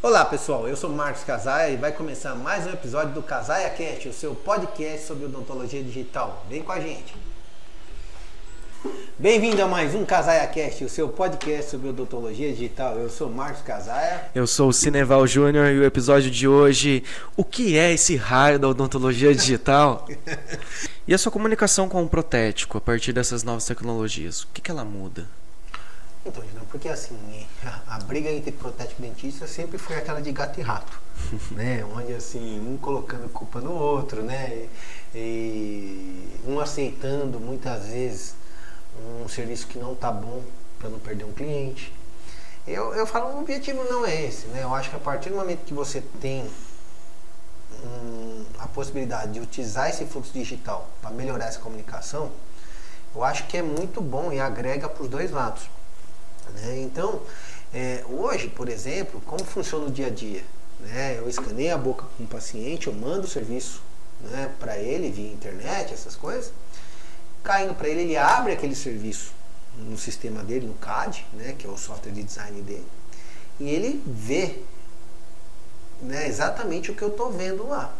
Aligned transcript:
Olá 0.00 0.24
pessoal, 0.24 0.68
eu 0.68 0.76
sou 0.76 0.90
Marcos 0.90 1.24
Casaia 1.24 1.72
e 1.72 1.76
vai 1.76 1.90
começar 1.90 2.32
mais 2.32 2.64
um 2.64 2.70
episódio 2.70 3.14
do 3.14 3.20
Casaia 3.20 3.68
Cast, 3.70 4.08
o 4.08 4.12
seu 4.12 4.32
podcast 4.32 5.04
sobre 5.04 5.24
odontologia 5.24 5.82
digital. 5.82 6.46
Vem 6.48 6.62
com 6.62 6.70
a 6.70 6.78
gente. 6.78 7.16
Bem-vindo 9.18 9.60
a 9.60 9.66
mais 9.66 9.96
um 9.96 10.04
Casaia 10.04 10.46
Cast, 10.46 10.84
o 10.84 10.88
seu 10.88 11.08
podcast 11.08 11.72
sobre 11.72 11.88
odontologia 11.88 12.52
digital. 12.52 12.96
Eu 12.96 13.10
sou 13.10 13.28
Marcos 13.28 13.62
Casaia. 13.62 14.30
Eu 14.36 14.46
sou 14.46 14.68
o 14.68 14.72
Cineval 14.72 15.26
Júnior 15.26 15.66
e 15.72 15.80
o 15.80 15.84
episódio 15.84 16.30
de 16.30 16.46
hoje, 16.46 17.02
o 17.36 17.42
que 17.42 17.76
é 17.76 17.92
esse 17.92 18.14
raio 18.14 18.56
da 18.56 18.68
odontologia 18.68 19.34
digital? 19.34 20.06
e 21.08 21.12
a 21.12 21.18
sua 21.18 21.32
comunicação 21.32 21.88
com 21.88 22.04
o 22.04 22.08
protético 22.08 22.78
a 22.78 22.80
partir 22.80 23.12
dessas 23.12 23.42
novas 23.42 23.64
tecnologias, 23.64 24.42
o 24.42 24.48
que, 24.54 24.60
que 24.60 24.70
ela 24.70 24.84
muda? 24.84 25.26
Então, 26.28 26.64
porque 26.70 26.88
assim, 26.88 27.16
a, 27.64 27.96
a 27.96 27.98
briga 28.00 28.30
entre 28.30 28.52
protético 28.52 29.02
e 29.02 29.06
dentista 29.06 29.46
sempre 29.46 29.78
foi 29.78 29.96
aquela 29.96 30.20
de 30.20 30.30
gato 30.32 30.58
e 30.60 30.62
rato, 30.62 31.00
né? 31.52 31.84
Onde 31.96 32.14
assim, 32.14 32.60
um 32.60 32.76
colocando 32.76 33.28
culpa 33.30 33.60
no 33.60 33.72
outro, 33.72 34.22
né? 34.22 34.68
E 35.14 36.38
um 36.46 36.60
aceitando 36.60 37.40
muitas 37.40 37.86
vezes 37.86 38.34
um 39.22 39.28
serviço 39.28 39.66
que 39.66 39.78
não 39.78 39.94
tá 39.94 40.10
bom 40.10 40.42
para 40.78 40.88
não 40.88 40.98
perder 40.98 41.24
um 41.24 41.32
cliente. 41.32 41.92
Eu, 42.66 42.94
eu 42.94 43.06
falo, 43.06 43.36
o 43.36 43.40
objetivo 43.40 43.82
não 43.84 44.04
é 44.04 44.24
esse, 44.26 44.46
né? 44.48 44.62
Eu 44.62 44.74
acho 44.74 44.90
que 44.90 44.96
a 44.96 45.00
partir 45.00 45.30
do 45.30 45.36
momento 45.36 45.64
que 45.64 45.72
você 45.72 46.02
tem 46.20 46.48
um, 47.82 48.44
a 48.58 48.66
possibilidade 48.66 49.32
de 49.32 49.40
utilizar 49.40 49.88
esse 49.88 50.04
fluxo 50.04 50.32
digital 50.32 50.88
para 51.00 51.10
melhorar 51.10 51.46
essa 51.46 51.58
comunicação, 51.60 52.30
eu 53.14 53.24
acho 53.24 53.46
que 53.46 53.56
é 53.56 53.62
muito 53.62 54.00
bom 54.02 54.30
e 54.32 54.38
agrega 54.38 54.88
para 54.88 55.02
os 55.02 55.08
dois 55.08 55.30
lados. 55.30 55.68
Né? 56.54 56.80
Então, 56.80 57.22
é, 57.72 58.04
hoje, 58.08 58.48
por 58.48 58.68
exemplo, 58.68 59.20
como 59.26 59.44
funciona 59.44 59.86
o 59.86 59.90
dia 59.90 60.06
a 60.06 60.10
dia? 60.10 60.42
Né? 60.80 61.18
Eu 61.18 61.28
escaneio 61.28 61.74
a 61.74 61.78
boca 61.78 62.04
com 62.16 62.24
um 62.24 62.26
paciente, 62.26 62.86
eu 62.86 62.92
mando 62.92 63.26
o 63.26 63.28
serviço 63.28 63.82
né, 64.20 64.50
para 64.58 64.78
ele 64.78 65.10
via 65.10 65.32
internet, 65.32 65.92
essas 65.92 66.16
coisas. 66.16 66.52
Caindo 67.42 67.74
para 67.74 67.88
ele, 67.88 68.02
ele 68.02 68.16
abre 68.16 68.52
aquele 68.52 68.74
serviço 68.74 69.32
no 69.76 69.96
sistema 69.96 70.42
dele, 70.42 70.66
no 70.66 70.74
CAD, 70.74 71.24
né, 71.32 71.54
que 71.56 71.66
é 71.66 71.70
o 71.70 71.76
software 71.76 72.12
de 72.12 72.22
design 72.22 72.60
dele, 72.62 72.86
e 73.60 73.68
ele 73.68 74.02
vê 74.06 74.60
né, 76.02 76.26
exatamente 76.26 76.90
o 76.90 76.94
que 76.94 77.02
eu 77.02 77.08
estou 77.08 77.30
vendo 77.30 77.68
lá. 77.68 77.94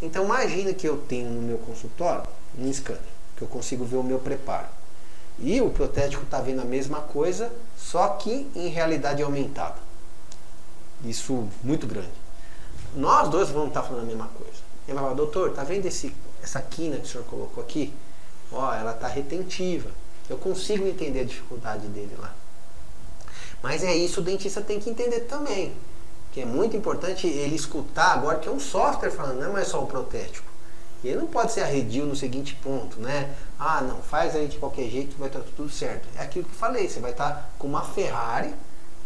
Então 0.00 0.24
imagina 0.24 0.72
que 0.72 0.88
eu 0.88 0.96
tenho 0.96 1.28
no 1.28 1.42
meu 1.42 1.58
consultório 1.58 2.28
um 2.56 2.72
scanner, 2.72 3.02
que 3.36 3.42
eu 3.42 3.48
consigo 3.48 3.84
ver 3.84 3.96
o 3.96 4.02
meu 4.02 4.18
preparo. 4.18 4.68
E 5.40 5.60
o 5.60 5.70
protético 5.70 6.24
está 6.24 6.40
vendo 6.40 6.60
a 6.60 6.64
mesma 6.64 7.00
coisa, 7.00 7.52
só 7.76 8.08
que 8.08 8.50
em 8.54 8.68
realidade 8.68 9.22
aumentada. 9.22 9.76
Isso 11.04 11.48
muito 11.62 11.86
grande. 11.86 12.10
Nós 12.94 13.28
dois 13.28 13.50
vamos 13.50 13.68
estar 13.68 13.82
tá 13.82 13.88
falando 13.88 14.04
a 14.04 14.06
mesma 14.06 14.28
coisa. 14.28 14.58
Ele 14.86 14.94
vai 14.94 15.04
falar, 15.04 15.14
doutor, 15.14 15.52
tá 15.52 15.62
vendo 15.62 15.86
esse, 15.86 16.14
essa 16.42 16.60
quina 16.60 16.96
que 16.96 17.04
o 17.04 17.06
senhor 17.06 17.24
colocou 17.24 17.62
aqui? 17.62 17.94
Ó, 18.50 18.74
ela 18.74 18.92
está 18.92 19.06
retentiva. 19.06 19.90
Eu 20.28 20.38
consigo 20.38 20.86
entender 20.86 21.20
a 21.20 21.24
dificuldade 21.24 21.86
dele 21.88 22.16
lá. 22.18 22.34
Mas 23.62 23.82
é 23.82 23.94
isso, 23.94 24.20
o 24.20 24.24
dentista 24.24 24.60
tem 24.60 24.80
que 24.80 24.90
entender 24.90 25.20
também. 25.20 25.74
Que 26.32 26.40
é 26.40 26.44
muito 26.44 26.76
importante 26.76 27.26
ele 27.26 27.54
escutar 27.54 28.12
agora 28.12 28.38
que 28.38 28.48
é 28.48 28.52
um 28.52 28.60
software 28.60 29.10
falando, 29.10 29.40
não 29.40 29.56
é 29.56 29.64
só 29.64 29.82
o 29.82 29.86
protético. 29.86 30.47
Ele 31.04 31.16
não 31.16 31.26
pode 31.28 31.52
ser 31.52 31.60
arredio 31.60 32.04
no 32.04 32.16
seguinte 32.16 32.56
ponto, 32.56 32.98
né? 33.00 33.34
Ah, 33.58 33.80
não, 33.80 34.02
faz 34.02 34.34
aí 34.34 34.48
de 34.48 34.58
qualquer 34.58 34.88
jeito 34.88 35.16
vai 35.16 35.28
estar 35.28 35.40
tudo 35.56 35.70
certo. 35.70 36.08
É 36.16 36.22
aquilo 36.22 36.44
que 36.44 36.52
eu 36.52 36.58
falei, 36.58 36.88
você 36.88 36.98
vai 36.98 37.12
estar 37.12 37.50
com 37.58 37.68
uma 37.68 37.82
Ferrari 37.82 38.52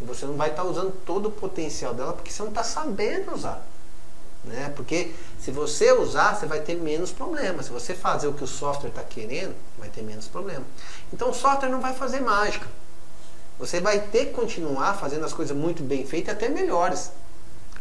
e 0.01 0.05
você 0.05 0.25
não 0.25 0.35
vai 0.35 0.51
estar 0.51 0.65
usando 0.65 0.93
todo 1.05 1.27
o 1.27 1.31
potencial 1.31 1.93
dela 1.93 2.15
porque 2.15 2.31
você 2.31 2.43
não 2.43 2.49
está 2.49 2.65
sabendo 2.65 3.35
usar. 3.35 3.63
Né? 4.45 4.73
Porque 4.75 5.13
se 5.39 5.51
você 5.51 5.93
usar, 5.93 6.35
você 6.35 6.47
vai 6.47 6.61
ter 6.61 6.75
menos 6.75 7.13
problemas. 7.13 7.67
Se 7.67 7.73
você 7.73 7.95
fazer 7.95 8.27
o 8.27 8.33
que 8.33 8.43
o 8.43 8.47
software 8.47 8.89
está 8.89 9.03
querendo, 9.03 9.55
vai 9.79 9.89
ter 9.89 10.03
menos 10.03 10.27
problema. 10.27 10.65
Então 11.13 11.31
o 11.31 11.35
software 11.35 11.69
não 11.69 11.81
vai 11.81 11.95
fazer 11.95 12.21
mágica. 12.21 12.67
Você 13.59 13.81
vai 13.81 14.01
ter 14.01 14.27
que 14.27 14.33
continuar 14.33 14.95
fazendo 14.95 15.25
as 15.25 15.33
coisas 15.33 15.57
muito 15.57 15.83
bem 15.83 16.05
feitas, 16.07 16.35
até 16.35 16.49
melhores. 16.49 17.13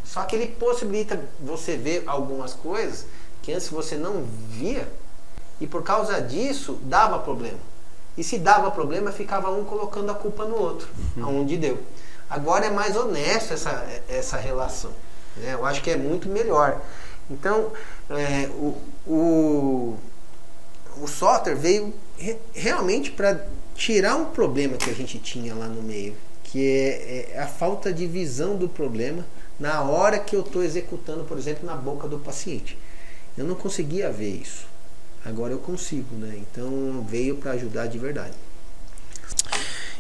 Só 0.04 0.24
que 0.24 0.36
ele 0.36 0.48
possibilita 0.48 1.20
você 1.40 1.78
ver 1.78 2.04
algumas 2.06 2.54
coisas 2.54 3.06
que 3.42 3.52
antes 3.52 3.70
você 3.70 3.96
não 3.96 4.24
via 4.50 4.88
e 5.60 5.68
por 5.68 5.84
causa 5.84 6.22
disso 6.22 6.80
dava 6.84 7.20
problema. 7.20 7.60
E 8.18 8.24
se 8.24 8.38
dava 8.38 8.70
problema, 8.72 9.12
ficava 9.12 9.50
um 9.52 9.64
colocando 9.64 10.12
a 10.12 10.16
culpa 10.16 10.46
no 10.46 10.56
outro, 10.56 10.88
uhum. 11.16 11.26
aonde 11.26 11.58
deu. 11.58 11.80
Agora 12.30 12.66
é 12.66 12.70
mais 12.70 12.96
honesto 12.96 13.54
essa, 13.54 13.86
essa 14.10 14.38
relação. 14.38 14.92
Né? 15.38 15.54
Eu 15.54 15.66
acho 15.66 15.82
que 15.82 15.90
é 15.90 15.98
muito 15.98 16.28
melhor. 16.28 16.82
Então, 17.30 17.72
é, 18.10 18.48
o, 18.50 18.78
o, 19.08 19.98
o 21.02 21.08
software 21.08 21.56
veio 21.56 21.94
re, 22.18 22.38
realmente 22.54 23.12
para 23.12 23.46
tirar 23.76 24.16
um 24.16 24.26
problema 24.26 24.78
que 24.78 24.90
a 24.90 24.94
gente 24.94 25.18
tinha 25.18 25.56
lá 25.56 25.68
no 25.68 25.82
meio, 25.82 26.16
que 26.44 26.60
é, 26.68 27.32
é 27.34 27.40
a 27.40 27.48
falta 27.48 27.94
de 27.94 28.06
visão 28.06 28.56
do 28.56 28.68
problema 28.68 29.26
na 29.60 29.82
hora 29.84 30.20
que 30.20 30.36
eu 30.36 30.42
estou 30.42 30.64
executando, 30.64 31.24
por 31.24 31.38
exemplo, 31.38 31.66
na 31.66 31.76
boca 31.76 32.08
do 32.08 32.20
paciente. 32.20 32.78
Eu 33.38 33.46
não 33.46 33.56
conseguia 33.56 34.12
ver 34.12 34.42
isso. 34.42 34.66
Agora 35.24 35.54
eu 35.54 35.60
consigo, 35.60 36.16
né? 36.16 36.36
Então 36.38 37.06
veio 37.08 37.38
para 37.38 37.52
ajudar 37.52 37.88
de 37.88 37.98
verdade. 37.98 38.34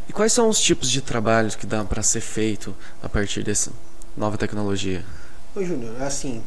E 0.09 0.13
quais 0.13 0.33
são 0.33 0.49
os 0.49 0.59
tipos 0.59 0.89
de 0.89 1.01
trabalhos 1.01 1.55
que 1.55 1.65
dá 1.65 1.83
para 1.85 2.03
ser 2.03 2.21
feito 2.21 2.75
a 3.01 3.07
partir 3.07 3.43
dessa 3.43 3.71
nova 4.17 4.37
tecnologia? 4.37 5.05
Oi, 5.55 5.65
Júnior, 5.65 6.01
assim, 6.01 6.43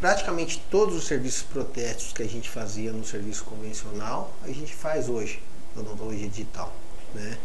praticamente 0.00 0.62
todos 0.70 0.94
os 0.94 1.06
serviços 1.06 1.42
protéticos 1.42 2.12
que 2.12 2.22
a 2.22 2.28
gente 2.28 2.48
fazia 2.48 2.92
no 2.92 3.04
serviço 3.04 3.44
convencional, 3.44 4.34
a 4.42 4.48
gente 4.48 4.74
faz 4.74 5.08
hoje 5.08 5.42
na 5.74 5.82
odontologia 5.82 6.28
digital, 6.28 6.74
né? 7.14 7.36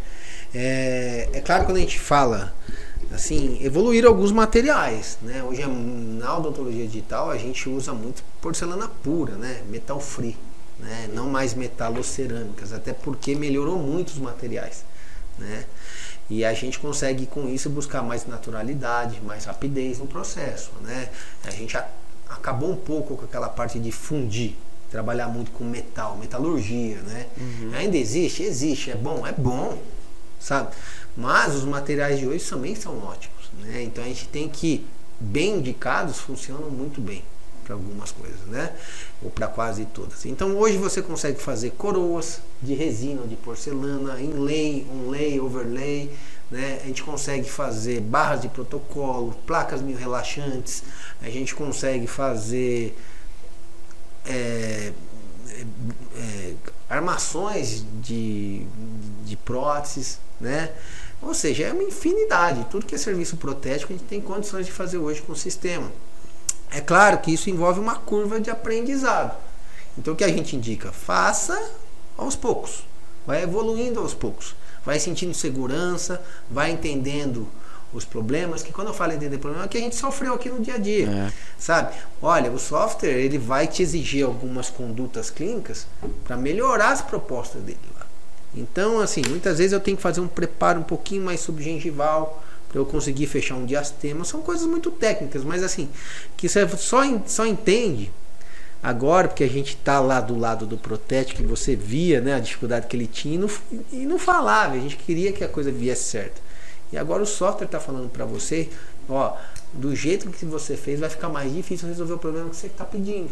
É, 0.54 1.30
é 1.34 1.42
claro 1.42 1.62
que 1.62 1.70
quando 1.70 1.78
a 1.78 1.82
gente 1.82 2.00
fala 2.00 2.54
assim, 3.12 3.60
evoluíram 3.62 4.10
alguns 4.10 4.32
materiais, 4.32 5.18
né? 5.22 5.44
Hoje 5.44 5.66
na 5.66 6.38
odontologia 6.38 6.86
digital 6.86 7.30
a 7.30 7.38
gente 7.38 7.68
usa 7.70 7.94
muito 7.94 8.24
porcelana 8.42 8.88
pura, 8.88 9.36
né? 9.36 9.62
Metal 9.70 10.00
free, 10.00 10.38
né? 10.80 11.10
Não 11.14 11.30
mais 11.30 11.54
metalocerâmicas, 11.54 12.74
até 12.74 12.94
porque 12.94 13.36
melhorou 13.36 13.78
muito 13.78 14.10
os 14.10 14.18
materiais, 14.18 14.84
né? 15.38 15.66
E 16.30 16.46
a 16.46 16.54
gente 16.54 16.80
consegue 16.80 17.26
com 17.26 17.50
isso 17.50 17.70
buscar 17.70 18.02
mais 18.02 18.26
naturalidade, 18.26 19.20
mais 19.22 19.46
rapidez 19.46 20.00
no 20.00 20.08
processo, 20.08 20.72
né? 20.82 21.10
A 21.44 21.52
gente 21.52 21.76
a, 21.76 21.88
acabou 22.30 22.72
um 22.72 22.78
pouco 22.78 23.18
com 23.18 23.26
aquela 23.26 23.50
parte 23.50 23.80
de 23.80 23.92
fundir, 23.92 24.56
trabalhar 24.90 25.28
muito 25.28 25.52
com 25.52 25.64
metal, 25.64 26.18
metalurgia, 26.18 26.98
né? 27.02 27.28
Uhum. 27.38 27.72
Ainda 27.76 27.98
existe, 27.98 28.44
existe, 28.44 28.92
é 28.92 28.96
bom, 28.96 29.28
é 29.28 29.34
bom, 29.34 29.78
sabe? 30.42 30.72
Mas 31.16 31.56
os 31.56 31.64
materiais 31.64 32.20
de 32.20 32.28
hoje 32.28 32.44
também 32.44 32.76
são 32.76 32.98
ótimos, 33.04 33.50
né? 33.62 33.84
Então 33.84 34.04
a 34.04 34.08
gente 34.08 34.28
tem 34.28 34.50
que, 34.50 34.86
bem 35.20 35.58
indicados, 35.58 36.20
funcionam 36.20 36.70
muito 36.70 37.00
bem 37.00 37.24
para 37.64 37.76
algumas 37.76 38.12
coisas, 38.12 38.40
né? 38.48 38.74
Ou 39.22 39.30
para 39.30 39.48
quase 39.48 39.86
todas. 39.86 40.26
Então 40.26 40.58
hoje 40.58 40.78
você 40.78 41.02
consegue 41.02 41.40
fazer 41.40 41.72
coroas 41.72 42.42
de 42.62 42.74
resina 42.74 43.26
de 43.28 43.36
porcelana, 43.36 44.20
inlay, 44.20 44.86
onlay, 44.92 45.40
overlay, 45.40 46.12
né? 46.50 46.80
A 46.84 46.88
gente 46.88 47.04
consegue 47.04 47.50
fazer 47.50 48.02
barras 48.02 48.42
de 48.42 48.50
protocolo, 48.50 49.36
placas 49.46 49.82
mil 49.82 49.98
relaxantes, 49.98 50.84
a 51.22 51.30
gente 51.30 51.54
consegue 51.54 52.08
fazer 52.08 52.98
é, 54.26 54.92
é, 55.50 55.66
é, 56.16 56.54
armações 56.90 57.86
de, 58.02 58.66
de 59.26 59.36
próteses, 59.38 60.20
né? 60.42 60.72
Ou 61.22 61.34
seja, 61.34 61.66
é 61.66 61.74
uma 61.74 61.84
infinidade. 61.84 62.66
Tudo 62.70 62.86
que 62.86 62.96
é 62.96 62.98
serviço 62.98 63.38
protético 63.38 63.94
a 63.94 63.96
gente 63.96 64.08
tem 64.08 64.20
condições 64.20 64.66
de 64.66 64.72
fazer 64.72 64.98
hoje 64.98 65.22
com 65.22 65.34
o 65.34 65.36
sistema. 65.36 65.92
É 66.72 66.82
claro 66.82 67.20
que 67.20 67.32
isso 67.32 67.50
envolve 67.50 67.80
uma 67.80 67.96
curva 67.96 68.40
de 68.40 68.50
aprendizado. 68.50 69.38
Então 69.98 70.14
o 70.14 70.18
que 70.18 70.24
a 70.24 70.30
gente 70.30 70.56
indica? 70.56 70.92
Faça 70.92 71.72
aos 72.18 72.36
poucos. 72.36 72.84
Vai 73.26 73.44
evoluindo 73.44 74.00
aos 74.00 74.14
poucos. 74.14 74.56
Vai 74.84 75.00
sentindo 75.00 75.34
segurança, 75.34 76.22
vai 76.50 76.72
entendendo 76.72 77.48
os 77.94 78.06
problemas, 78.06 78.64
que 78.64 78.72
quando 78.72 78.88
eu 78.88 78.94
falo 78.94 79.12
entender 79.12 79.38
problema, 79.38 79.66
é 79.66 79.68
que 79.68 79.78
a 79.78 79.82
gente 79.82 79.96
sofreu 79.96 80.34
aqui 80.34 80.50
no 80.50 80.62
dia 80.62 80.76
a 80.76 80.78
dia, 80.78 81.10
é. 81.10 81.32
sabe? 81.58 81.94
Olha, 82.22 82.50
o 82.50 82.58
software 82.58 83.10
ele 83.10 83.38
vai 83.38 83.68
te 83.68 83.84
exigir 83.84 84.26
algumas 84.26 84.70
condutas 84.70 85.30
clínicas 85.30 85.86
para 86.24 86.38
melhorar 86.38 86.92
as 86.92 87.02
propostas 87.02 87.62
dele. 87.62 87.80
Então, 88.56 89.00
assim, 89.00 89.22
muitas 89.30 89.58
vezes 89.58 89.74
eu 89.74 89.80
tenho 89.80 89.98
que 89.98 90.04
fazer 90.04 90.20
um 90.20 90.28
preparo 90.28 90.80
um 90.80 90.84
pouquinho 90.84 91.24
mais 91.24 91.40
subgengival 91.40 92.44
para 92.68 92.80
eu 92.80 92.86
conseguir 92.86 93.28
fechar 93.28 93.56
um 93.56 93.66
diastema. 93.66 94.26
São 94.26 94.42
coisas 94.42 94.66
muito 94.66 94.92
técnicas, 94.92 95.44
mas 95.44 95.64
assim, 95.64 95.90
que 96.36 96.48
você 96.48 96.68
só, 96.78 97.02
só 97.26 97.46
entende 97.46 98.12
agora 98.82 99.28
porque 99.28 99.44
a 99.44 99.50
gente 99.50 99.76
está 99.76 100.00
lá 100.00 100.20
do 100.20 100.38
lado 100.38 100.66
do 100.66 100.78
protético 100.78 101.42
e 101.42 101.46
você 101.46 101.76
via 101.76 102.20
né, 102.20 102.34
a 102.36 102.40
dificuldade 102.40 102.88
que 102.88 102.96
ele 102.96 103.08
tinha 103.08 103.36
e 103.36 103.38
não, 103.38 103.50
e 103.92 104.06
não 104.06 104.20
falava. 104.20 104.76
A 104.76 104.80
gente 104.80 104.98
queria 104.98 105.32
que 105.32 105.44
a 105.44 105.50
coisa 105.50 105.72
viesse 105.72 106.04
certa. 106.04 106.42
E 106.92 106.98
agora 106.98 107.24
o 107.24 107.26
software 107.26 107.66
está 107.66 107.80
falando 107.80 108.10
para 108.10 108.26
você 108.26 108.70
ó, 109.08 109.38
do 109.74 109.96
jeito 109.96 110.30
que 110.30 110.46
você 110.46 110.76
fez 110.76 111.00
vai 111.00 111.10
ficar 111.10 111.30
mais 111.30 111.54
difícil 111.54 111.88
resolver 111.88 112.14
o 112.14 112.18
problema 112.18 112.50
que 112.50 112.56
você 112.56 112.68
está 112.68 112.84
pedindo. 112.84 113.32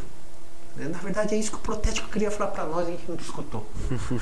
Né? 0.79 0.87
Na 0.87 0.97
verdade 0.99 1.35
é 1.35 1.37
isso 1.37 1.51
que 1.51 1.57
o 1.57 1.59
protético 1.59 2.07
queria 2.07 2.31
falar 2.31 2.51
para 2.51 2.63
nós 2.63 2.87
e 2.87 2.91
a 2.91 2.91
gente 2.91 3.03
não 3.07 3.15
escutou. 3.17 3.69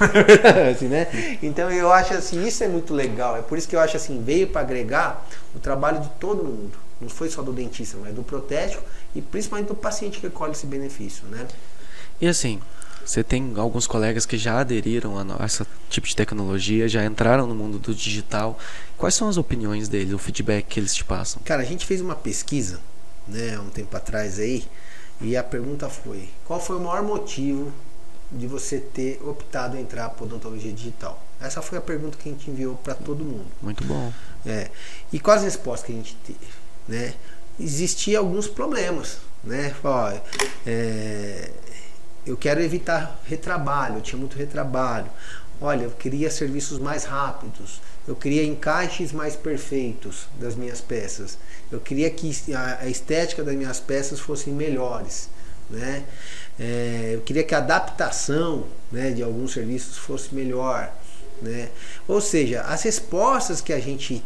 assim, 0.73 0.87
né? 0.87 1.37
Então 1.43 1.71
eu 1.71 1.91
acho 1.91 2.15
assim, 2.15 2.45
isso 2.45 2.63
é 2.63 2.67
muito 2.67 2.95
legal. 2.95 3.37
É 3.37 3.43
por 3.43 3.59
isso 3.59 3.67
que 3.67 3.75
eu 3.75 3.79
acho 3.79 3.95
assim, 3.95 4.23
veio 4.23 4.47
para 4.47 4.61
agregar 4.61 5.23
o 5.55 5.59
trabalho 5.59 6.01
de 6.01 6.09
todo 6.19 6.43
mundo. 6.43 6.75
Não 6.99 7.09
foi 7.09 7.29
só 7.29 7.43
do 7.43 7.53
dentista, 7.53 7.95
mas 8.01 8.15
do 8.15 8.23
protético 8.23 8.83
e 9.13 9.21
principalmente 9.21 9.67
do 9.67 9.75
paciente 9.75 10.19
que 10.19 10.29
colhe 10.31 10.53
esse 10.53 10.65
benefício, 10.65 11.27
né? 11.27 11.47
E 12.19 12.27
assim, 12.27 12.59
você 13.05 13.23
tem 13.23 13.53
alguns 13.55 13.85
colegas 13.85 14.25
que 14.25 14.35
já 14.35 14.59
aderiram 14.59 15.13
a 15.39 15.45
esse 15.45 15.63
tipo 15.91 16.07
de 16.07 16.15
tecnologia, 16.15 16.89
já 16.89 17.05
entraram 17.05 17.45
no 17.45 17.53
mundo 17.53 17.77
do 17.77 17.93
digital. 17.93 18.57
Quais 18.97 19.13
são 19.13 19.29
as 19.29 19.37
opiniões 19.37 19.87
deles, 19.87 20.11
o 20.11 20.17
feedback 20.17 20.65
que 20.65 20.79
eles 20.79 20.95
te 20.95 21.05
passam? 21.05 21.39
Cara, 21.45 21.61
a 21.61 21.65
gente 21.65 21.85
fez 21.85 22.01
uma 22.01 22.15
pesquisa, 22.15 22.79
né, 23.27 23.59
um 23.59 23.69
tempo 23.69 23.95
atrás 23.95 24.39
aí, 24.39 24.65
e 25.21 25.35
a 25.35 25.43
pergunta 25.43 25.89
foi: 25.89 26.29
qual 26.45 26.59
foi 26.59 26.77
o 26.77 26.79
maior 26.79 27.03
motivo 27.03 27.71
de 28.31 28.45
você 28.47 28.79
ter 28.79 29.21
optado 29.23 29.77
em 29.77 29.81
entrar 29.81 30.09
para 30.09 30.25
odontologia 30.25 30.71
digital? 30.71 31.21
Essa 31.39 31.61
foi 31.61 31.77
a 31.77 31.81
pergunta 31.81 32.17
que 32.17 32.29
a 32.29 32.31
gente 32.31 32.49
enviou 32.49 32.75
para 32.75 32.93
todo 32.95 33.23
mundo. 33.23 33.47
Muito 33.61 33.83
bom. 33.83 34.11
É. 34.45 34.69
E 35.11 35.19
quais 35.19 35.39
as 35.39 35.45
respostas 35.45 35.85
que 35.85 35.91
a 35.93 35.95
gente 35.95 36.15
teve? 36.25 36.39
Né? 36.87 37.13
Existiam 37.59 38.23
alguns 38.23 38.47
problemas, 38.47 39.17
né? 39.43 39.75
Ó, 39.83 40.13
é, 40.65 41.51
eu 42.25 42.35
quero 42.35 42.61
evitar 42.61 43.19
retrabalho, 43.25 43.95
eu 43.95 44.01
tinha 44.01 44.19
muito 44.19 44.37
retrabalho. 44.37 45.09
Olha, 45.59 45.83
eu 45.83 45.91
queria 45.91 46.29
serviços 46.29 46.77
mais 46.77 47.03
rápidos, 47.03 47.81
eu 48.07 48.15
queria 48.15 48.43
encaixes 48.43 49.11
mais 49.11 49.35
perfeitos 49.35 50.27
das 50.39 50.55
minhas 50.55 50.81
peças, 50.81 51.37
eu 51.71 51.79
queria 51.79 52.09
que 52.09 52.31
a 52.53 52.87
estética 52.87 53.43
das 53.43 53.55
minhas 53.55 53.79
peças 53.79 54.19
fossem 54.19 54.53
melhores, 54.53 55.29
né? 55.69 56.03
É, 56.59 57.11
eu 57.13 57.21
queria 57.21 57.43
que 57.43 57.53
a 57.53 57.57
adaptação 57.57 58.65
né, 58.91 59.11
de 59.11 59.21
alguns 59.21 59.53
serviços 59.53 59.97
fosse 59.97 60.33
melhor, 60.33 60.91
né? 61.41 61.69
Ou 62.07 62.21
seja, 62.21 62.61
as 62.61 62.83
respostas 62.83 63.59
que 63.59 63.73
a 63.73 63.79
gente 63.79 64.23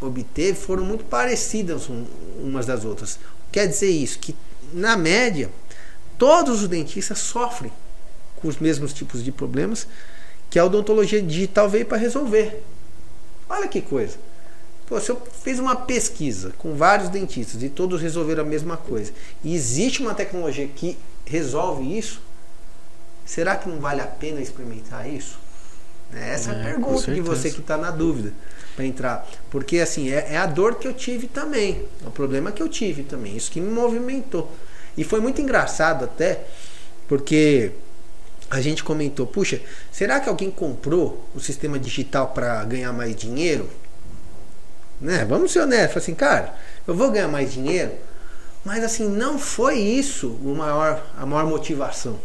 obteve 0.00 0.58
foram 0.58 0.84
muito 0.84 1.04
parecidas 1.04 1.88
umas 2.38 2.66
das 2.66 2.84
outras. 2.84 3.18
Quer 3.52 3.66
dizer 3.68 3.90
isso 3.90 4.18
que 4.18 4.34
na 4.72 4.96
média 4.96 5.50
Todos 6.18 6.62
os 6.62 6.68
dentistas 6.68 7.18
sofrem 7.18 7.72
com 8.36 8.48
os 8.48 8.58
mesmos 8.58 8.92
tipos 8.92 9.24
de 9.24 9.32
problemas 9.32 9.86
que 10.50 10.58
a 10.58 10.64
odontologia 10.64 11.20
digital 11.20 11.68
veio 11.68 11.86
para 11.86 11.98
resolver. 11.98 12.62
Olha 13.48 13.68
que 13.68 13.80
coisa. 13.80 14.16
Pô, 14.86 15.00
se 15.00 15.10
eu 15.10 15.20
fiz 15.42 15.58
uma 15.58 15.76
pesquisa 15.76 16.52
com 16.58 16.74
vários 16.74 17.08
dentistas 17.08 17.62
e 17.62 17.68
todos 17.68 18.00
resolveram 18.00 18.42
a 18.42 18.46
mesma 18.46 18.76
coisa, 18.76 19.12
e 19.42 19.54
existe 19.54 20.02
uma 20.02 20.14
tecnologia 20.14 20.68
que 20.68 20.98
resolve 21.24 21.98
isso, 21.98 22.20
será 23.24 23.56
que 23.56 23.68
não 23.68 23.78
vale 23.78 24.02
a 24.02 24.06
pena 24.06 24.40
experimentar 24.40 25.08
isso? 25.08 25.38
Essa 26.12 26.52
é 26.52 26.54
a 26.54 26.58
é, 26.58 26.62
pergunta 26.62 27.12
de 27.12 27.20
você 27.20 27.50
que 27.50 27.60
está 27.60 27.76
na 27.76 27.90
dúvida 27.90 28.32
para 28.76 28.84
entrar. 28.84 29.28
Porque 29.50 29.78
assim, 29.78 30.10
é, 30.10 30.34
é, 30.34 30.36
a 30.36 30.46
dor 30.46 30.76
que 30.76 30.86
eu 30.86 30.92
tive 30.92 31.26
também. 31.26 31.86
É 32.04 32.08
o 32.08 32.10
problema 32.10 32.52
que 32.52 32.62
eu 32.62 32.68
tive 32.68 33.02
também. 33.02 33.36
Isso 33.36 33.50
que 33.50 33.60
me 33.60 33.70
movimentou. 33.70 34.52
E 34.96 35.02
foi 35.02 35.20
muito 35.20 35.40
engraçado 35.40 36.04
até, 36.04 36.44
porque 37.08 37.72
a 38.50 38.60
gente 38.60 38.84
comentou, 38.84 39.26
puxa, 39.26 39.60
será 39.90 40.20
que 40.20 40.28
alguém 40.28 40.50
comprou 40.50 41.28
o 41.34 41.40
sistema 41.40 41.78
digital 41.78 42.28
para 42.28 42.64
ganhar 42.64 42.92
mais 42.92 43.16
dinheiro? 43.16 43.68
Né? 45.00 45.24
Vamos 45.24 45.52
ser 45.52 45.60
honestos, 45.60 46.02
assim, 46.02 46.14
cara, 46.14 46.54
eu 46.86 46.94
vou 46.94 47.10
ganhar 47.10 47.28
mais 47.28 47.52
dinheiro, 47.52 47.92
mas 48.64 48.82
assim, 48.84 49.08
não 49.08 49.38
foi 49.38 49.78
isso 49.78 50.38
o 50.42 50.54
maior, 50.54 51.04
a 51.18 51.26
maior 51.26 51.46
motivação 51.46 52.18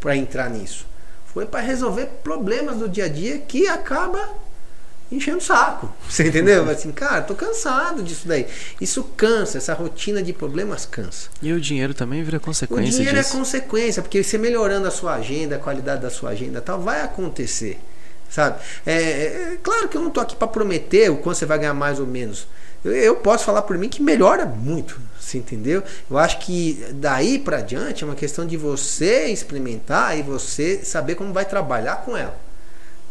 para 0.00 0.16
entrar 0.16 0.48
nisso. 0.50 0.86
Foi 1.26 1.46
para 1.46 1.60
resolver 1.60 2.06
problemas 2.22 2.78
do 2.78 2.88
dia 2.88 3.06
a 3.06 3.08
dia 3.08 3.38
que 3.38 3.68
acaba 3.68 4.28
enchendo 5.14 5.38
o 5.38 5.40
saco. 5.40 5.92
Você 6.08 6.28
entendeu? 6.28 6.68
Assim, 6.70 6.90
cara, 6.90 7.22
tô 7.22 7.34
cansado 7.34 8.02
disso 8.02 8.26
daí. 8.26 8.46
Isso 8.80 9.04
cansa, 9.16 9.58
essa 9.58 9.74
rotina 9.74 10.22
de 10.22 10.32
problemas 10.32 10.86
cansa. 10.86 11.28
E 11.40 11.52
o 11.52 11.60
dinheiro 11.60 11.94
também 11.94 12.22
vira 12.22 12.40
consequência. 12.40 12.88
O 12.88 12.96
dinheiro 12.96 13.18
é 13.18 13.22
disso. 13.22 13.36
é 13.36 13.38
consequência, 13.38 14.02
porque 14.02 14.22
você 14.22 14.38
melhorando 14.38 14.86
a 14.86 14.90
sua 14.90 15.14
agenda, 15.14 15.56
a 15.56 15.58
qualidade 15.58 16.02
da 16.02 16.10
sua 16.10 16.30
agenda 16.30 16.60
tal, 16.60 16.80
vai 16.80 17.02
acontecer. 17.02 17.78
Sabe? 18.28 18.60
É, 18.86 18.92
é 18.92 19.58
claro 19.62 19.88
que 19.88 19.96
eu 19.96 20.00
não 20.00 20.10
tô 20.10 20.18
aqui 20.18 20.34
para 20.34 20.48
prometer 20.48 21.10
o 21.10 21.18
quanto 21.18 21.36
você 21.36 21.44
vai 21.44 21.58
ganhar 21.58 21.74
mais 21.74 22.00
ou 22.00 22.06
menos. 22.06 22.46
Eu, 22.82 22.92
eu 22.92 23.16
posso 23.16 23.44
falar 23.44 23.62
por 23.62 23.76
mim 23.76 23.88
que 23.88 24.02
melhora 24.02 24.46
muito, 24.46 24.98
você 25.20 25.38
entendeu? 25.38 25.82
Eu 26.10 26.18
acho 26.18 26.38
que 26.38 26.84
daí 26.94 27.38
para 27.38 27.60
diante 27.60 28.02
é 28.02 28.06
uma 28.06 28.16
questão 28.16 28.46
de 28.46 28.56
você 28.56 29.26
experimentar 29.26 30.18
e 30.18 30.22
você 30.22 30.82
saber 30.82 31.14
como 31.14 31.32
vai 31.32 31.44
trabalhar 31.44 31.96
com 31.96 32.16
ela. 32.16 32.36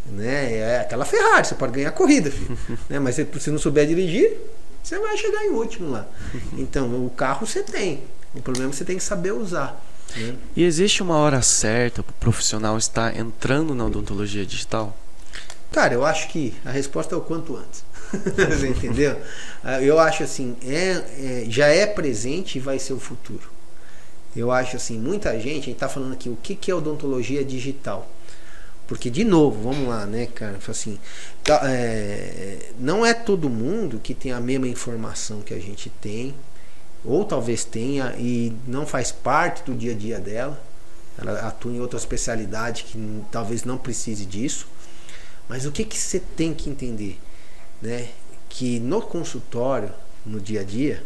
Né? 0.05 0.57
É 0.57 0.79
aquela 0.81 1.05
Ferrari, 1.05 1.47
você 1.47 1.55
pode 1.55 1.73
ganhar 1.73 1.89
a 1.89 1.91
corrida, 1.91 2.31
filho. 2.31 2.57
né? 2.89 2.99
Mas 2.99 3.15
se 3.15 3.23
você 3.23 3.51
não 3.51 3.59
souber 3.59 3.87
dirigir, 3.87 4.37
você 4.83 4.99
vai 4.99 5.15
chegar 5.17 5.45
em 5.45 5.51
último 5.51 5.89
lá. 5.89 6.07
Então, 6.57 7.05
o 7.05 7.09
carro 7.09 7.45
você 7.45 7.63
tem. 7.63 8.03
O 8.33 8.41
problema 8.41 8.69
é 8.69 8.71
que 8.71 8.77
você 8.77 8.85
tem 8.85 8.97
que 8.97 9.03
saber 9.03 9.31
usar. 9.31 9.83
Né? 10.15 10.35
E 10.55 10.63
existe 10.63 11.03
uma 11.03 11.17
hora 11.17 11.41
certa 11.41 12.01
para 12.03 12.11
o 12.11 12.15
profissional 12.15 12.77
estar 12.77 13.15
entrando 13.17 13.75
na 13.75 13.85
odontologia 13.85 14.45
digital? 14.45 14.95
Cara, 15.71 15.93
eu 15.93 16.05
acho 16.05 16.27
que 16.29 16.53
a 16.65 16.71
resposta 16.71 17.15
é 17.15 17.17
o 17.17 17.21
quanto 17.21 17.55
antes. 17.55 17.83
você 18.11 18.67
entendeu? 18.67 19.17
Ah, 19.63 19.81
eu 19.81 19.97
acho 19.99 20.23
assim, 20.23 20.57
é, 20.65 21.43
é, 21.43 21.45
já 21.47 21.67
é 21.67 21.85
presente 21.85 22.57
e 22.57 22.61
vai 22.61 22.77
ser 22.77 22.93
o 22.93 22.99
futuro. 22.99 23.49
Eu 24.35 24.51
acho 24.51 24.75
assim, 24.75 24.99
muita 24.99 25.31
gente, 25.39 25.49
a 25.49 25.53
gente 25.53 25.71
está 25.71 25.89
falando 25.89 26.13
aqui, 26.13 26.29
o 26.29 26.37
que, 26.41 26.55
que 26.55 26.71
é 26.71 26.75
odontologia 26.75 27.43
digital? 27.43 28.09
Porque, 28.91 29.09
de 29.09 29.23
novo, 29.23 29.71
vamos 29.71 29.87
lá, 29.87 30.05
né, 30.05 30.25
cara? 30.25 30.59
Assim, 30.67 30.99
tá, 31.45 31.61
é, 31.63 32.71
não 32.77 33.05
é 33.05 33.13
todo 33.13 33.49
mundo 33.49 34.01
que 34.03 34.13
tem 34.13 34.33
a 34.33 34.41
mesma 34.41 34.67
informação 34.67 35.39
que 35.39 35.53
a 35.53 35.59
gente 35.59 35.89
tem, 35.89 36.35
ou 37.05 37.23
talvez 37.23 37.63
tenha 37.63 38.13
e 38.17 38.51
não 38.67 38.85
faz 38.85 39.09
parte 39.09 39.63
do 39.63 39.73
dia 39.73 39.93
a 39.93 39.95
dia 39.95 40.19
dela. 40.19 40.61
Ela 41.17 41.39
atua 41.47 41.71
em 41.71 41.79
outra 41.79 41.97
especialidade 41.97 42.83
que 42.83 43.23
talvez 43.31 43.63
não 43.63 43.77
precise 43.77 44.25
disso. 44.25 44.67
Mas 45.47 45.65
o 45.65 45.71
que, 45.71 45.85
que 45.85 45.97
você 45.97 46.19
tem 46.19 46.53
que 46.53 46.69
entender? 46.69 47.17
Né? 47.81 48.09
Que 48.49 48.77
no 48.77 49.01
consultório, 49.01 49.93
no 50.25 50.41
dia 50.41 50.59
a 50.59 50.63
dia, 50.65 51.01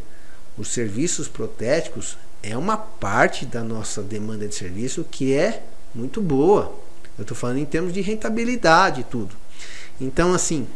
os 0.58 0.70
serviços 0.70 1.28
protéticos 1.28 2.18
é 2.42 2.58
uma 2.58 2.78
parte 2.78 3.46
da 3.46 3.64
nossa 3.64 4.02
demanda 4.02 4.48
de 4.48 4.56
serviço 4.56 5.04
que 5.04 5.36
é 5.36 5.62
muito 5.94 6.20
boa. 6.20 6.84
Eu 7.18 7.22
estou 7.24 7.36
falando 7.36 7.58
em 7.58 7.66
termos 7.66 7.94
de 7.94 8.02
rentabilidade 8.02 9.02
e 9.02 9.04
tudo. 9.04 9.36
Então, 10.00 10.34
assim, 10.34 10.68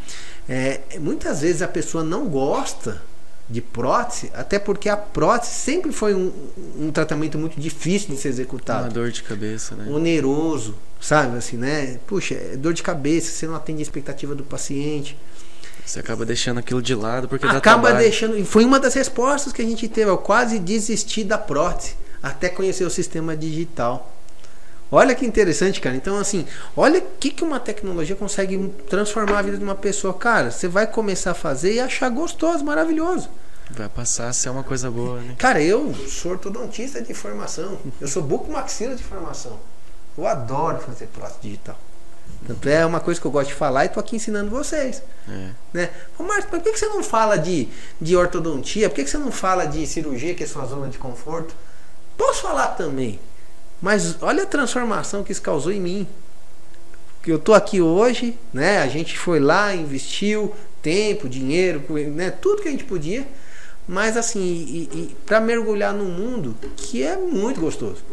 é, 0.47 0.81
muitas 0.99 1.41
vezes 1.41 1.61
a 1.61 1.67
pessoa 1.67 2.03
não 2.03 2.27
gosta 2.27 3.01
de 3.49 3.61
prótese, 3.61 4.31
até 4.33 4.59
porque 4.59 4.87
a 4.87 4.95
prótese 4.95 5.53
sempre 5.53 5.91
foi 5.91 6.13
um, 6.13 6.31
um 6.79 6.91
tratamento 6.91 7.37
muito 7.37 7.59
difícil 7.59 8.09
de 8.09 8.17
ser 8.17 8.29
executado. 8.29 8.83
Uma 8.83 8.89
dor 8.89 9.11
de 9.11 9.23
cabeça, 9.23 9.75
né? 9.75 9.91
Oneroso, 9.91 10.75
sabe? 11.01 11.35
Assim, 11.35 11.57
né? 11.57 11.99
Puxa, 12.05 12.35
é 12.35 12.55
dor 12.55 12.73
de 12.73 12.83
cabeça, 12.83 13.31
você 13.31 13.47
não 13.47 13.55
atende 13.55 13.79
a 13.79 13.81
expectativa 13.81 14.35
do 14.35 14.43
paciente. 14.43 15.17
Você 15.83 15.99
acaba 15.99 16.23
deixando 16.23 16.59
aquilo 16.59 16.83
de 16.83 16.93
lado 16.93 17.27
porque 17.27 17.47
acaba 17.47 17.93
deixando. 17.93 18.37
E 18.37 18.45
foi 18.45 18.63
uma 18.63 18.79
das 18.79 18.93
respostas 18.93 19.51
que 19.51 19.61
a 19.61 19.65
gente 19.65 19.87
teve. 19.87 20.11
Eu 20.11 20.19
quase 20.19 20.59
desisti 20.59 21.23
da 21.23 21.37
prótese 21.37 21.95
até 22.21 22.49
conhecer 22.49 22.83
o 22.83 22.89
sistema 22.91 23.35
digital. 23.35 24.15
Olha 24.91 25.13
que 25.13 25.25
interessante, 25.25 25.79
cara. 25.79 25.95
Então, 25.95 26.17
assim, 26.17 26.47
olha 26.75 26.99
o 26.99 27.03
que, 27.19 27.29
que 27.29 27.43
uma 27.43 27.59
tecnologia 27.59 28.15
consegue 28.15 28.73
transformar 28.89 29.39
a 29.39 29.41
vida 29.43 29.57
de 29.57 29.63
uma 29.63 29.75
pessoa. 29.75 30.13
Cara, 30.13 30.49
você 30.49 30.67
vai 30.67 30.87
começar 30.87 31.31
a 31.31 31.35
fazer 31.35 31.73
e 31.73 31.79
achar 31.79 32.09
gostoso, 32.09 32.65
maravilhoso. 32.65 33.29
Vai 33.69 33.87
passar 33.87 34.29
a 34.29 34.33
ser 34.33 34.49
uma 34.49 34.63
coisa 34.63 34.89
boa, 34.89 35.19
né? 35.19 35.35
Cara, 35.37 35.61
eu 35.61 35.93
sou 36.07 36.31
ortodontista 36.31 37.01
de 37.01 37.13
formação. 37.13 37.77
Eu 38.01 38.07
sou 38.07 38.23
bucomaxila 38.23 38.95
de 38.95 39.03
formação. 39.03 39.59
Eu 40.17 40.25
adoro 40.25 40.79
fazer 40.79 41.05
prótese 41.07 41.39
digital. 41.41 41.77
Tanto 42.47 42.69
é 42.69 42.85
uma 42.85 42.99
coisa 42.99 43.19
que 43.19 43.27
eu 43.27 43.31
gosto 43.31 43.49
de 43.49 43.53
falar 43.53 43.85
e 43.85 43.89
tô 43.89 43.99
aqui 43.99 44.15
ensinando 44.15 44.49
vocês. 44.49 45.03
É. 45.27 45.49
Né? 45.71 45.89
Ô, 46.17 46.23
Marcos, 46.23 46.45
por 46.45 46.61
que, 46.61 46.71
que 46.71 46.79
você 46.79 46.87
não 46.87 47.03
fala 47.03 47.37
de, 47.37 47.67
de 48.01 48.15
ortodontia? 48.15 48.89
Por 48.89 48.95
que, 48.95 49.03
que 49.03 49.09
você 49.09 49.17
não 49.17 49.31
fala 49.31 49.65
de 49.65 49.85
cirurgia, 49.85 50.33
que 50.33 50.43
é 50.43 50.47
sua 50.47 50.65
zona 50.65 50.87
de 50.87 50.97
conforto? 50.97 51.53
Posso 52.17 52.41
falar 52.41 52.69
também. 52.69 53.19
Mas 53.81 54.21
olha 54.21 54.43
a 54.43 54.45
transformação 54.45 55.23
que 55.23 55.31
isso 55.31 55.41
causou 55.41 55.71
em 55.71 55.79
mim. 55.79 56.07
Que 57.21 57.31
eu 57.31 57.39
tô 57.39 57.53
aqui 57.53 57.81
hoje, 57.81 58.37
né? 58.53 58.81
A 58.81 58.87
gente 58.87 59.17
foi 59.17 59.39
lá, 59.39 59.75
investiu 59.75 60.53
tempo, 60.81 61.27
dinheiro, 61.27 61.83
né? 62.11 62.31
tudo 62.31 62.61
que 62.61 62.67
a 62.67 62.71
gente 62.71 62.85
podia, 62.85 63.27
mas 63.87 64.15
assim, 64.15 64.87
para 65.25 65.39
mergulhar 65.41 65.93
num 65.93 66.05
mundo 66.05 66.55
que 66.77 67.03
é 67.03 67.17
muito 67.17 67.59
gostoso, 67.59 68.03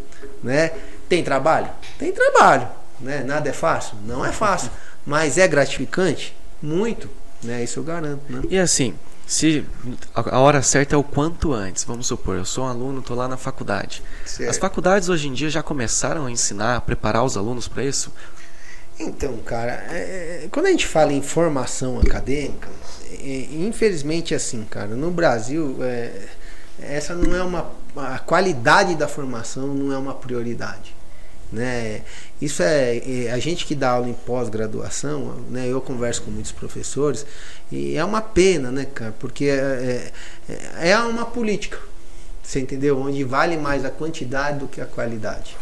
né? 0.42 0.73
Tem 1.08 1.23
trabalho? 1.23 1.68
Tem 1.99 2.12
trabalho, 2.12 2.66
né? 3.00 3.23
Nada 3.25 3.49
é 3.49 3.52
fácil? 3.52 3.96
Não 4.04 4.25
é 4.25 4.32
fácil, 4.32 4.70
mas 5.04 5.38
é 5.38 5.46
gratificante? 5.46 6.35
Muito, 6.61 7.08
né? 7.42 7.62
Isso 7.62 7.78
eu 7.78 7.85
garanto, 7.85 8.23
né? 8.28 8.42
E 8.50 8.58
assim, 8.58 8.94
Se 9.26 9.64
a 10.14 10.38
hora 10.38 10.62
certa 10.62 10.95
é 10.95 10.99
o 10.99 11.02
quanto 11.02 11.52
antes. 11.52 11.83
Vamos 11.83 12.06
supor, 12.06 12.37
eu 12.37 12.45
sou 12.45 12.64
um 12.64 12.68
aluno, 12.68 13.00
estou 13.00 13.16
lá 13.16 13.26
na 13.26 13.37
faculdade. 13.37 14.02
Certo. 14.25 14.50
As 14.50 14.56
faculdades 14.56 15.09
hoje 15.09 15.28
em 15.28 15.33
dia 15.33 15.50
já 15.50 15.62
começaram 15.62 16.26
a 16.26 16.30
ensinar, 16.30 16.76
a 16.76 16.80
preparar 16.80 17.25
os 17.25 17.37
alunos 17.37 17.66
para 17.66 17.85
isso? 17.85 18.12
Então, 18.99 19.37
cara, 19.38 19.85
é, 19.90 20.45
é, 20.45 20.49
quando 20.50 20.66
a 20.66 20.71
gente 20.71 20.87
fala 20.87 21.12
em 21.12 21.21
formação 21.21 22.00
acadêmica, 22.00 22.68
é, 23.11 23.49
infelizmente 23.52 24.35
assim, 24.35 24.64
cara, 24.64 24.95
no 24.95 25.11
Brasil 25.11 25.76
é, 25.83 26.28
essa 26.80 27.14
não 27.14 27.37
é 27.37 27.42
uma 27.42 27.71
a 27.95 28.18
qualidade 28.18 28.95
da 28.95 29.09
formação 29.09 29.68
não 29.68 29.92
é 29.92 29.99
uma 29.99 30.14
prioridade, 30.14 30.95
né? 31.52 32.02
Isso 32.40 32.62
é, 32.62 32.98
é 32.98 33.32
a 33.32 33.38
gente 33.38 33.64
que 33.64 33.74
dá 33.74 33.90
aula 33.90 34.08
em 34.08 34.12
pós-graduação, 34.12 35.44
né? 35.50 35.66
Eu 35.68 35.80
converso 35.80 36.22
com 36.22 36.30
muitos 36.30 36.52
professores 36.52 37.24
e 37.70 37.96
é 37.96 38.04
uma 38.04 38.20
pena, 38.20 38.70
né, 38.70 38.86
cara? 38.86 39.14
Porque 39.18 39.46
é, 39.46 40.12
é, 40.48 40.90
é 40.90 40.98
uma 40.98 41.24
política, 41.24 41.78
você 42.42 42.60
entendeu? 42.60 42.98
Onde 42.98 43.22
vale 43.24 43.56
mais 43.56 43.84
a 43.84 43.90
quantidade 43.90 44.58
do 44.58 44.68
que 44.68 44.80
a 44.80 44.86
qualidade, 44.86 45.56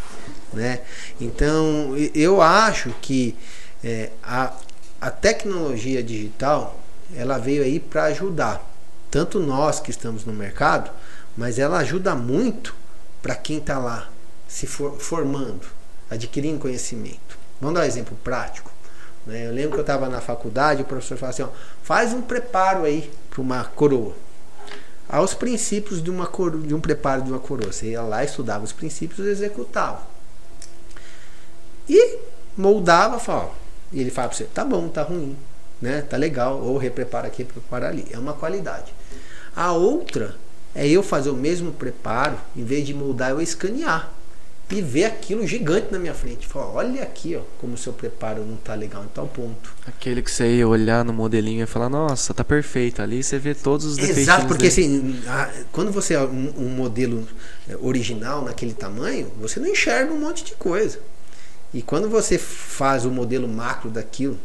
né? 0.52 0.80
Então 1.20 1.94
eu 2.14 2.40
acho 2.40 2.90
que 3.00 3.36
é, 3.82 4.10
a, 4.22 4.52
a 5.00 5.10
tecnologia 5.10 6.02
digital 6.02 6.80
ela 7.14 7.38
veio 7.38 7.62
aí 7.62 7.78
para 7.78 8.04
ajudar 8.04 8.70
tanto 9.10 9.38
nós 9.38 9.78
que 9.78 9.90
estamos 9.90 10.24
no 10.24 10.32
mercado 10.32 10.90
mas 11.36 11.58
ela 11.58 11.78
ajuda 11.78 12.14
muito 12.14 12.74
para 13.22 13.34
quem 13.34 13.58
está 13.58 13.78
lá 13.78 14.08
se 14.54 14.68
for, 14.68 15.00
formando, 15.00 15.66
adquirindo 16.08 16.60
conhecimento. 16.60 17.36
Vamos 17.60 17.74
dar 17.74 17.80
um 17.80 17.88
exemplo 17.88 18.16
prático. 18.22 18.70
Né? 19.26 19.48
Eu 19.48 19.52
lembro 19.52 19.72
que 19.72 19.78
eu 19.78 19.80
estava 19.80 20.08
na 20.08 20.20
faculdade, 20.20 20.82
o 20.82 20.84
professor 20.84 21.18
falou 21.18 21.30
assim: 21.30 21.42
ó, 21.42 21.48
faz 21.82 22.12
um 22.12 22.22
preparo 22.22 22.84
aí 22.84 23.10
para 23.28 23.40
uma 23.40 23.64
coroa. 23.64 24.14
Aos 25.08 25.34
princípios 25.34 26.00
de, 26.00 26.08
uma 26.08 26.28
coro, 26.28 26.60
de 26.60 26.72
um 26.72 26.80
preparo 26.80 27.22
de 27.22 27.32
uma 27.32 27.40
coroa. 27.40 27.72
Você 27.72 27.90
ia 27.90 28.02
lá, 28.02 28.22
estudava 28.22 28.62
os 28.62 28.70
princípios 28.70 29.26
e 29.26 29.30
executava. 29.30 30.06
E 31.88 32.18
moldava, 32.56 33.18
falava. 33.18 33.50
E 33.92 34.00
ele 34.00 34.12
fala 34.12 34.28
para 34.28 34.36
você: 34.36 34.44
tá 34.44 34.64
bom, 34.64 34.88
tá 34.88 35.02
ruim, 35.02 35.36
né? 35.82 36.00
tá 36.02 36.16
legal, 36.16 36.60
ou 36.60 36.78
reprepara 36.78 37.26
aqui, 37.26 37.42
reprepara 37.42 37.88
ali. 37.88 38.06
É 38.12 38.18
uma 38.20 38.34
qualidade. 38.34 38.94
A 39.56 39.72
outra 39.72 40.36
é 40.76 40.86
eu 40.86 41.02
fazer 41.02 41.30
o 41.30 41.34
mesmo 41.34 41.72
preparo, 41.72 42.38
em 42.54 42.64
vez 42.64 42.86
de 42.86 42.94
moldar, 42.94 43.30
eu 43.30 43.40
escanear 43.40 44.13
e 44.70 44.80
ver 44.80 45.04
aquilo 45.04 45.46
gigante 45.46 45.88
na 45.90 45.98
minha 45.98 46.14
frente. 46.14 46.46
Falar, 46.46 46.68
olha 46.68 47.02
aqui, 47.02 47.36
ó, 47.36 47.42
como 47.60 47.74
o 47.74 47.76
seu 47.76 47.92
preparo 47.92 48.44
não 48.44 48.56
tá 48.56 48.74
legal 48.74 49.04
em 49.04 49.08
tal 49.08 49.26
ponto. 49.26 49.74
Aquele 49.86 50.22
que 50.22 50.30
você 50.30 50.56
ia 50.56 50.66
olhar 50.66 51.04
no 51.04 51.12
modelinho 51.12 51.64
e 51.64 51.66
falar, 51.66 51.88
nossa, 51.88 52.32
tá 52.32 52.42
perfeito. 52.42 53.02
Ali 53.02 53.22
você 53.22 53.38
vê 53.38 53.54
todos 53.54 53.84
os 53.84 53.96
defeitos. 53.96 54.22
Exato, 54.22 54.46
porque 54.46 54.66
assim, 54.66 55.20
quando 55.70 55.92
você 55.92 56.14
é 56.14 56.20
um, 56.20 56.54
um, 56.56 56.68
modelo 56.68 57.26
é, 57.68 57.76
original 57.76 58.42
naquele 58.42 58.72
tamanho, 58.72 59.30
você 59.38 59.60
não 59.60 59.68
enxerga 59.68 60.12
um 60.12 60.18
monte 60.18 60.44
de 60.44 60.54
coisa. 60.54 60.98
E 61.72 61.82
quando 61.82 62.08
você 62.08 62.38
faz 62.38 63.04
o 63.04 63.10
modelo 63.10 63.46
macro 63.46 63.90
daquilo, 63.90 64.38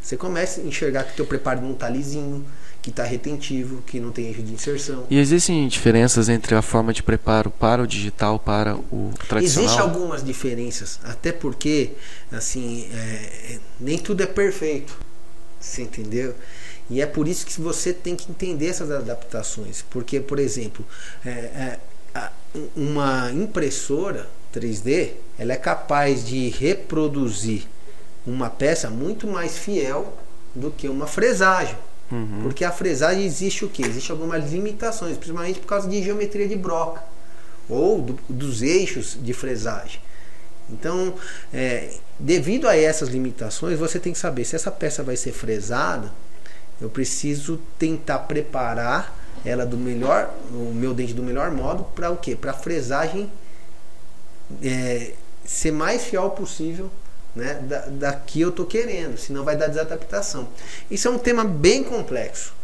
você 0.00 0.16
começa 0.16 0.60
a 0.60 0.64
enxergar 0.64 1.04
que 1.04 1.12
o 1.12 1.16
teu 1.16 1.26
preparo 1.26 1.60
não 1.60 1.74
tá 1.74 1.88
lisinho, 1.88 2.44
que 2.82 2.90
está 2.90 3.04
retentivo, 3.04 3.82
que 3.82 4.00
não 4.00 4.10
tem 4.10 4.28
erro 4.28 4.42
de 4.42 4.54
inserção. 4.54 5.06
E 5.10 5.18
existem 5.18 5.66
diferenças 5.68 6.28
entre 6.28 6.54
a 6.54 6.62
forma 6.62 6.92
de 6.92 7.02
preparo 7.02 7.50
para 7.50 7.82
o 7.82 7.86
digital 7.86 8.38
para 8.38 8.76
o 8.76 9.12
tradicional? 9.28 9.64
Existem 9.64 9.78
algumas 9.78 10.24
diferenças, 10.24 10.98
até 11.04 11.30
porque 11.32 11.92
assim 12.32 12.88
é, 12.92 13.58
nem 13.78 13.98
tudo 13.98 14.22
é 14.22 14.26
perfeito, 14.26 14.96
você 15.60 15.82
entendeu? 15.82 16.34
E 16.88 17.00
é 17.00 17.06
por 17.06 17.28
isso 17.28 17.46
que 17.46 17.60
você 17.60 17.92
tem 17.92 18.16
que 18.16 18.30
entender 18.30 18.66
essas 18.66 18.90
adaptações, 18.90 19.84
porque 19.90 20.18
por 20.18 20.38
exemplo 20.38 20.84
é, 21.24 21.78
é, 22.14 22.30
uma 22.74 23.30
impressora 23.30 24.28
3D 24.54 25.12
ela 25.38 25.52
é 25.52 25.56
capaz 25.56 26.26
de 26.26 26.48
reproduzir 26.48 27.66
uma 28.26 28.50
peça 28.50 28.90
muito 28.90 29.26
mais 29.26 29.58
fiel 29.58 30.16
do 30.54 30.70
que 30.70 30.88
uma 30.88 31.06
fresagem. 31.06 31.76
Uhum. 32.10 32.40
Porque 32.42 32.64
a 32.64 32.72
fresagem 32.72 33.24
existe 33.24 33.64
o 33.64 33.68
que? 33.68 33.82
Existe 33.82 34.10
algumas 34.10 34.50
limitações, 34.50 35.16
principalmente 35.16 35.60
por 35.60 35.66
causa 35.66 35.88
de 35.88 36.02
geometria 36.02 36.48
de 36.48 36.56
broca 36.56 37.02
ou 37.68 38.02
do, 38.02 38.18
dos 38.28 38.62
eixos 38.62 39.16
de 39.20 39.32
fresagem. 39.32 40.00
Então, 40.68 41.14
é, 41.52 41.94
devido 42.18 42.68
a 42.68 42.76
essas 42.76 43.08
limitações, 43.08 43.78
você 43.78 43.98
tem 43.98 44.12
que 44.12 44.18
saber 44.18 44.44
se 44.44 44.56
essa 44.56 44.70
peça 44.70 45.02
vai 45.02 45.16
ser 45.16 45.32
fresada. 45.32 46.12
Eu 46.80 46.88
preciso 46.88 47.60
tentar 47.78 48.20
preparar 48.20 49.16
ela 49.44 49.64
do 49.64 49.76
melhor, 49.76 50.32
o 50.52 50.72
meu 50.74 50.92
dente 50.92 51.12
do 51.12 51.22
melhor 51.22 51.50
modo 51.50 51.84
para 51.94 52.10
o 52.10 52.16
quê? 52.16 52.36
Para 52.36 52.50
a 52.52 52.54
fresagem 52.54 53.30
é, 54.62 55.12
ser 55.44 55.72
mais 55.72 56.04
fiel 56.04 56.30
possível 56.30 56.90
né, 57.34 57.54
da, 57.62 57.86
daqui 57.86 58.40
eu 58.40 58.50
estou 58.50 58.66
querendo, 58.66 59.16
senão 59.16 59.44
vai 59.44 59.56
dar 59.56 59.68
desadaptação. 59.68 60.48
Isso 60.90 61.08
é 61.08 61.10
um 61.10 61.18
tema 61.18 61.44
bem 61.44 61.84
complexo. 61.84 62.54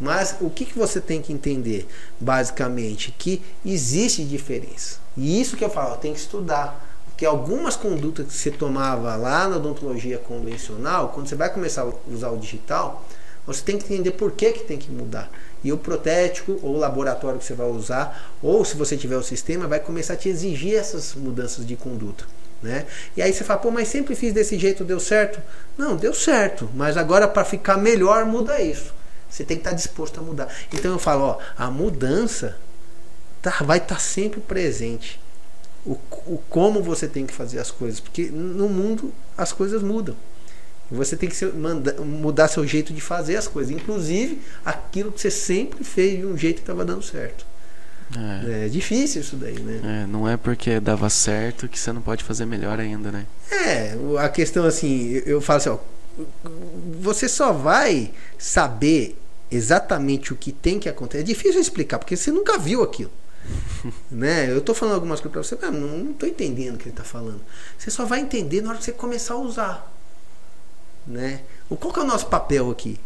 Mas 0.00 0.36
o 0.40 0.48
que, 0.48 0.64
que 0.64 0.78
você 0.78 0.98
tem 0.98 1.20
que 1.20 1.32
entender, 1.32 1.86
basicamente, 2.18 3.14
que 3.18 3.42
existe 3.64 4.24
diferença. 4.24 4.98
E 5.14 5.40
isso 5.40 5.56
que 5.56 5.64
eu 5.64 5.68
falo, 5.68 5.96
tem 5.96 6.14
que 6.14 6.20
estudar. 6.20 6.88
Porque 7.06 7.26
algumas 7.26 7.76
condutas 7.76 8.26
que 8.26 8.32
você 8.32 8.50
tomava 8.50 9.14
lá 9.16 9.46
na 9.46 9.56
odontologia 9.56 10.16
convencional, 10.16 11.10
quando 11.10 11.28
você 11.28 11.34
vai 11.34 11.52
começar 11.52 11.82
a 11.82 11.92
usar 12.10 12.30
o 12.30 12.38
digital, 12.38 13.04
você 13.46 13.62
tem 13.62 13.76
que 13.76 13.84
entender 13.92 14.12
por 14.12 14.32
que, 14.32 14.52
que 14.52 14.64
tem 14.64 14.78
que 14.78 14.90
mudar. 14.90 15.30
E 15.62 15.70
o 15.70 15.76
protético 15.76 16.58
ou 16.62 16.76
o 16.76 16.78
laboratório 16.78 17.38
que 17.38 17.44
você 17.44 17.52
vai 17.52 17.68
usar, 17.68 18.32
ou 18.42 18.64
se 18.64 18.76
você 18.76 18.96
tiver 18.96 19.18
o 19.18 19.22
sistema, 19.22 19.66
vai 19.66 19.80
começar 19.80 20.14
a 20.14 20.16
te 20.16 20.30
exigir 20.30 20.76
essas 20.76 21.14
mudanças 21.14 21.66
de 21.66 21.76
conduta. 21.76 22.24
Né? 22.62 22.86
E 23.16 23.22
aí 23.22 23.32
você 23.32 23.42
fala, 23.42 23.58
pô, 23.58 23.70
mas 23.70 23.88
sempre 23.88 24.14
fiz 24.14 24.34
desse 24.34 24.58
jeito, 24.58 24.84
deu 24.84 25.00
certo? 25.00 25.40
Não, 25.78 25.96
deu 25.96 26.12
certo, 26.12 26.68
mas 26.74 26.96
agora 26.96 27.26
para 27.26 27.44
ficar 27.44 27.78
melhor 27.78 28.26
muda 28.26 28.60
isso. 28.60 28.92
Você 29.30 29.44
tem 29.44 29.56
que 29.56 29.62
estar 29.62 29.70
tá 29.70 29.76
disposto 29.76 30.20
a 30.20 30.22
mudar. 30.22 30.48
Então 30.72 30.92
eu 30.92 30.98
falo, 30.98 31.22
ó, 31.22 31.38
a 31.56 31.70
mudança 31.70 32.58
tá, 33.40 33.50
vai 33.62 33.78
estar 33.78 33.94
tá 33.94 34.00
sempre 34.00 34.40
presente. 34.40 35.20
O, 35.86 35.92
o 36.26 36.42
como 36.50 36.82
você 36.82 37.08
tem 37.08 37.26
que 37.26 37.32
fazer 37.32 37.58
as 37.58 37.70
coisas, 37.70 38.00
porque 38.00 38.24
no 38.24 38.68
mundo 38.68 39.14
as 39.38 39.52
coisas 39.52 39.82
mudam. 39.82 40.16
Você 40.90 41.16
tem 41.16 41.28
que 41.28 41.44
manda, 41.46 41.94
mudar 42.02 42.48
seu 42.48 42.66
jeito 42.66 42.92
de 42.92 43.00
fazer 43.00 43.36
as 43.36 43.46
coisas, 43.46 43.70
inclusive 43.70 44.42
aquilo 44.64 45.12
que 45.12 45.20
você 45.20 45.30
sempre 45.30 45.84
fez 45.84 46.18
de 46.18 46.26
um 46.26 46.36
jeito 46.36 46.56
que 46.56 46.62
estava 46.62 46.84
dando 46.84 47.02
certo. 47.02 47.46
É. 48.16 48.66
é. 48.66 48.68
difícil 48.68 49.20
isso 49.20 49.36
daí, 49.36 49.58
né? 49.60 50.02
É, 50.02 50.06
não 50.06 50.28
é 50.28 50.36
porque 50.36 50.80
dava 50.80 51.08
certo 51.08 51.68
que 51.68 51.78
você 51.78 51.92
não 51.92 52.02
pode 52.02 52.24
fazer 52.24 52.44
melhor 52.44 52.80
ainda, 52.80 53.12
né? 53.12 53.26
É, 53.50 53.96
a 54.18 54.28
questão 54.28 54.64
assim, 54.64 55.22
eu 55.24 55.40
falo 55.40 55.58
assim, 55.58 55.68
ó, 55.68 55.78
você 57.00 57.28
só 57.28 57.52
vai 57.52 58.12
saber 58.38 59.16
exatamente 59.50 60.32
o 60.32 60.36
que 60.36 60.52
tem 60.52 60.78
que 60.78 60.88
acontecer. 60.88 61.22
É 61.22 61.24
difícil 61.24 61.60
explicar, 61.60 61.98
porque 61.98 62.16
você 62.16 62.30
nunca 62.30 62.58
viu 62.58 62.82
aquilo. 62.82 63.10
né? 64.10 64.50
Eu 64.50 64.60
tô 64.60 64.74
falando 64.74 64.94
algumas 64.94 65.20
coisas 65.20 65.32
para 65.32 65.42
você, 65.42 65.58
mas 65.60 65.80
não, 65.80 65.98
não 65.98 66.12
tô 66.12 66.26
entendendo 66.26 66.74
o 66.74 66.78
que 66.78 66.88
ele 66.88 66.96
tá 66.96 67.04
falando. 67.04 67.40
Você 67.78 67.90
só 67.90 68.04
vai 68.04 68.20
entender 68.20 68.60
na 68.60 68.70
hora 68.70 68.78
que 68.78 68.84
você 68.84 68.92
começar 68.92 69.34
a 69.34 69.38
usar. 69.38 69.92
Né? 71.06 71.40
Qual 71.68 71.92
que 71.92 71.98
é 71.98 72.02
o 72.02 72.06
nosso 72.06 72.26
papel 72.26 72.70
aqui? 72.70 72.98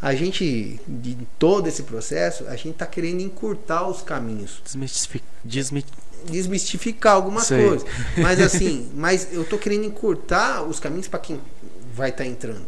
A 0.00 0.14
gente, 0.14 0.78
de 0.86 1.16
todo 1.38 1.66
esse 1.66 1.82
processo, 1.82 2.46
a 2.48 2.56
gente 2.56 2.70
está 2.70 2.86
querendo 2.86 3.20
encurtar 3.20 3.88
os 3.88 4.02
caminhos. 4.02 4.60
Desmistificar 6.24 7.14
algumas 7.14 7.46
Sei. 7.46 7.66
coisas. 7.66 7.88
Mas 8.18 8.40
assim, 8.42 8.90
mas 8.94 9.32
eu 9.32 9.42
estou 9.42 9.58
querendo 9.58 9.84
encurtar 9.84 10.62
os 10.62 10.78
caminhos 10.78 11.08
para 11.08 11.18
quem 11.18 11.40
vai 11.94 12.10
estar 12.10 12.24
tá 12.24 12.30
entrando. 12.30 12.66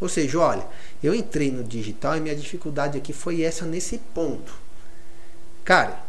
Ou 0.00 0.08
seja, 0.08 0.38
olha, 0.38 0.66
eu 1.02 1.12
entrei 1.12 1.50
no 1.50 1.64
digital 1.64 2.16
e 2.16 2.20
minha 2.20 2.36
dificuldade 2.36 2.96
aqui 2.96 3.12
foi 3.12 3.42
essa 3.42 3.64
nesse 3.64 3.98
ponto. 3.98 4.54
Cara, 5.64 6.02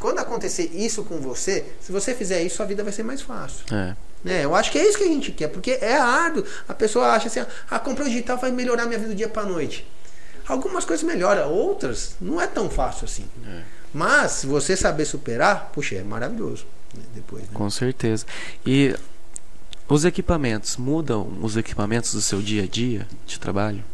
quando 0.00 0.18
acontecer 0.18 0.70
isso 0.74 1.04
com 1.04 1.18
você, 1.18 1.64
se 1.80 1.92
você 1.92 2.14
fizer 2.14 2.42
isso, 2.42 2.62
a 2.62 2.66
vida 2.66 2.82
vai 2.82 2.92
ser 2.92 3.04
mais 3.04 3.22
fácil. 3.22 3.64
É. 3.72 3.96
Né? 4.26 4.44
Eu 4.44 4.56
acho 4.56 4.72
que 4.72 4.78
é 4.78 4.84
isso 4.84 4.98
que 4.98 5.04
a 5.04 5.06
gente 5.06 5.30
quer, 5.30 5.46
porque 5.46 5.78
é 5.80 5.96
árduo. 5.96 6.44
A 6.66 6.74
pessoa 6.74 7.12
acha 7.12 7.28
assim, 7.28 7.38
ah, 7.70 7.78
comprar 7.78 8.06
digital 8.06 8.36
vai 8.36 8.50
melhorar 8.50 8.84
minha 8.84 8.98
vida 8.98 9.10
do 9.10 9.14
dia 9.14 9.28
para 9.28 9.44
noite. 9.44 9.86
Algumas 10.48 10.84
coisas 10.84 11.06
melhoram, 11.06 11.48
outras 11.48 12.16
não 12.20 12.40
é 12.40 12.46
tão 12.48 12.68
fácil 12.68 13.04
assim. 13.04 13.30
É. 13.46 13.62
Mas 13.94 14.32
se 14.32 14.48
você 14.48 14.76
saber 14.76 15.04
superar, 15.04 15.70
puxa, 15.72 15.94
é 15.94 16.02
maravilhoso. 16.02 16.66
Né? 16.92 17.04
Depois, 17.14 17.44
né? 17.44 17.50
Com 17.54 17.70
certeza. 17.70 18.26
E 18.66 18.96
os 19.88 20.04
equipamentos 20.04 20.76
mudam 20.76 21.38
os 21.40 21.56
equipamentos 21.56 22.12
do 22.12 22.20
seu 22.20 22.42
dia 22.42 22.64
a 22.64 22.66
dia 22.66 23.06
de 23.24 23.38
trabalho? 23.38 23.84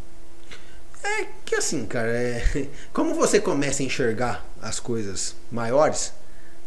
É 1.03 1.27
que 1.45 1.53
assim, 1.53 1.85
cara, 1.85 2.09
é... 2.09 2.69
como 2.91 3.13
você 3.13 3.39
começa 3.39 3.83
a 3.83 3.85
enxergar 3.85 4.43
as 4.59 4.79
coisas 4.79 5.35
maiores, 5.51 6.11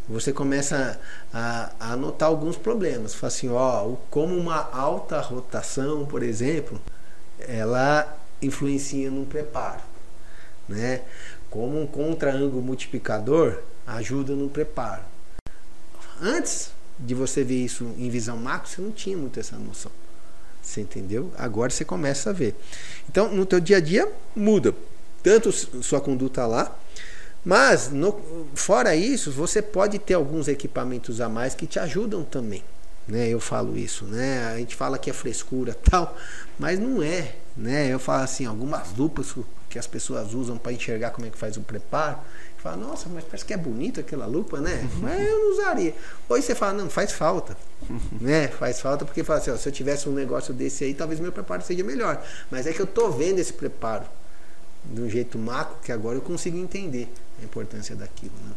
você 0.08 0.32
começa 0.32 1.00
a, 1.32 1.72
a 1.80 1.96
notar 1.96 2.28
alguns 2.28 2.56
problemas. 2.56 3.14
Fala 3.14 3.32
assim, 3.32 3.48
ó, 3.48 3.94
como 4.10 4.36
uma 4.36 4.70
alta 4.72 5.20
rotação, 5.20 6.06
por 6.06 6.22
exemplo, 6.22 6.80
ela 7.40 8.16
influencia 8.40 9.10
no 9.10 9.26
preparo. 9.26 9.80
né? 10.68 11.02
Como 11.50 11.80
um 11.80 11.86
contra-ângulo 11.86 12.62
multiplicador 12.62 13.62
ajuda 13.86 14.34
no 14.34 14.48
preparo. 14.48 15.02
Antes 16.20 16.70
de 16.98 17.14
você 17.14 17.44
ver 17.44 17.64
isso 17.64 17.84
em 17.98 18.08
visão 18.08 18.36
macro, 18.36 18.68
você 18.68 18.80
não 18.80 18.90
tinha 18.90 19.16
muito 19.16 19.38
essa 19.38 19.56
noção. 19.56 19.92
Você 20.62 20.80
entendeu? 20.80 21.32
Agora 21.36 21.70
você 21.70 21.84
começa 21.84 22.30
a 22.30 22.32
ver. 22.32 22.54
Então, 23.08 23.32
no 23.32 23.46
teu 23.46 23.60
dia 23.60 23.76
a 23.76 23.80
dia 23.80 24.10
muda 24.34 24.75
tanto 25.22 25.50
sua 25.52 26.00
conduta 26.00 26.46
lá, 26.46 26.76
mas 27.47 27.93
no, 27.93 28.49
fora 28.57 28.97
isso, 28.97 29.31
você 29.31 29.62
pode 29.62 30.00
ter 30.00 30.15
alguns 30.15 30.49
equipamentos 30.49 31.21
a 31.21 31.29
mais 31.29 31.55
que 31.55 31.65
te 31.65 31.79
ajudam 31.79 32.25
também. 32.25 32.65
Né? 33.07 33.29
Eu 33.29 33.38
falo 33.38 33.79
isso, 33.79 34.05
né? 34.05 34.45
A 34.49 34.59
gente 34.59 34.75
fala 34.75 34.99
que 34.99 35.09
é 35.09 35.12
frescura 35.12 35.73
tal, 35.73 36.17
mas 36.59 36.81
não 36.81 37.00
é, 37.00 37.37
né? 37.57 37.87
Eu 37.87 38.00
falo 38.00 38.25
assim, 38.25 38.47
algumas 38.47 38.93
lupas 38.97 39.33
que 39.71 39.79
as 39.79 39.87
pessoas 39.87 40.35
usam 40.35 40.59
para 40.59 40.73
enxergar 40.73 41.11
como 41.11 41.25
é 41.25 41.31
que 41.31 41.38
faz 41.38 41.57
o 41.57 41.61
preparo, 41.61 42.19
fala, 42.59 42.79
nossa, 42.79 43.09
mas 43.09 43.23
parece 43.23 43.45
que 43.45 43.55
é 43.55 43.57
bonita 43.57 44.00
aquela 44.00 44.26
lupa, 44.26 44.59
né? 44.61 44.85
Mas 44.99 45.25
eu 45.25 45.38
não 45.38 45.53
usaria. 45.53 45.95
Hoje 46.29 46.47
você 46.47 46.55
fala, 46.57 46.73
não, 46.73 46.91
faz 46.91 47.12
falta. 47.12 47.57
né? 48.21 48.49
Faz 48.49 48.81
falta 48.81 49.05
porque 49.05 49.23
fala 49.23 49.38
assim, 49.38 49.53
ó, 49.53 49.57
se 49.57 49.69
eu 49.69 49.73
tivesse 49.73 50.09
um 50.09 50.12
negócio 50.12 50.53
desse 50.53 50.83
aí, 50.83 50.95
talvez 50.95 51.21
meu 51.21 51.31
preparo 51.31 51.62
seja 51.62 51.85
melhor. 51.85 52.21
Mas 52.50 52.67
é 52.67 52.73
que 52.73 52.83
eu 52.83 52.88
tô 52.88 53.09
vendo 53.09 53.38
esse 53.38 53.53
preparo 53.53 54.05
de 54.85 55.00
um 55.00 55.09
jeito 55.09 55.38
macro 55.38 55.76
que 55.85 55.93
agora 55.93 56.17
eu 56.17 56.23
consigo 56.23 56.57
entender 56.59 57.09
a 57.40 57.45
importância 57.45 57.95
daquilo, 57.95 58.35
né? 58.45 58.52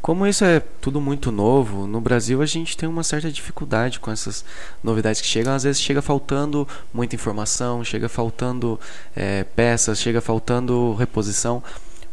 Como 0.00 0.26
isso 0.26 0.44
é 0.44 0.60
tudo 0.60 1.00
muito 1.00 1.32
novo, 1.32 1.86
no 1.86 1.98
Brasil 1.98 2.42
a 2.42 2.46
gente 2.46 2.76
tem 2.76 2.86
uma 2.86 3.02
certa 3.02 3.32
dificuldade 3.32 3.98
com 3.98 4.10
essas 4.10 4.44
novidades 4.82 5.20
que 5.20 5.26
chegam. 5.26 5.54
Às 5.54 5.62
vezes 5.62 5.80
chega 5.80 6.02
faltando 6.02 6.68
muita 6.92 7.14
informação, 7.14 7.82
chega 7.82 8.06
faltando 8.06 8.78
é, 9.16 9.44
peças, 9.44 9.98
chega 9.98 10.20
faltando 10.20 10.94
reposição. 10.94 11.62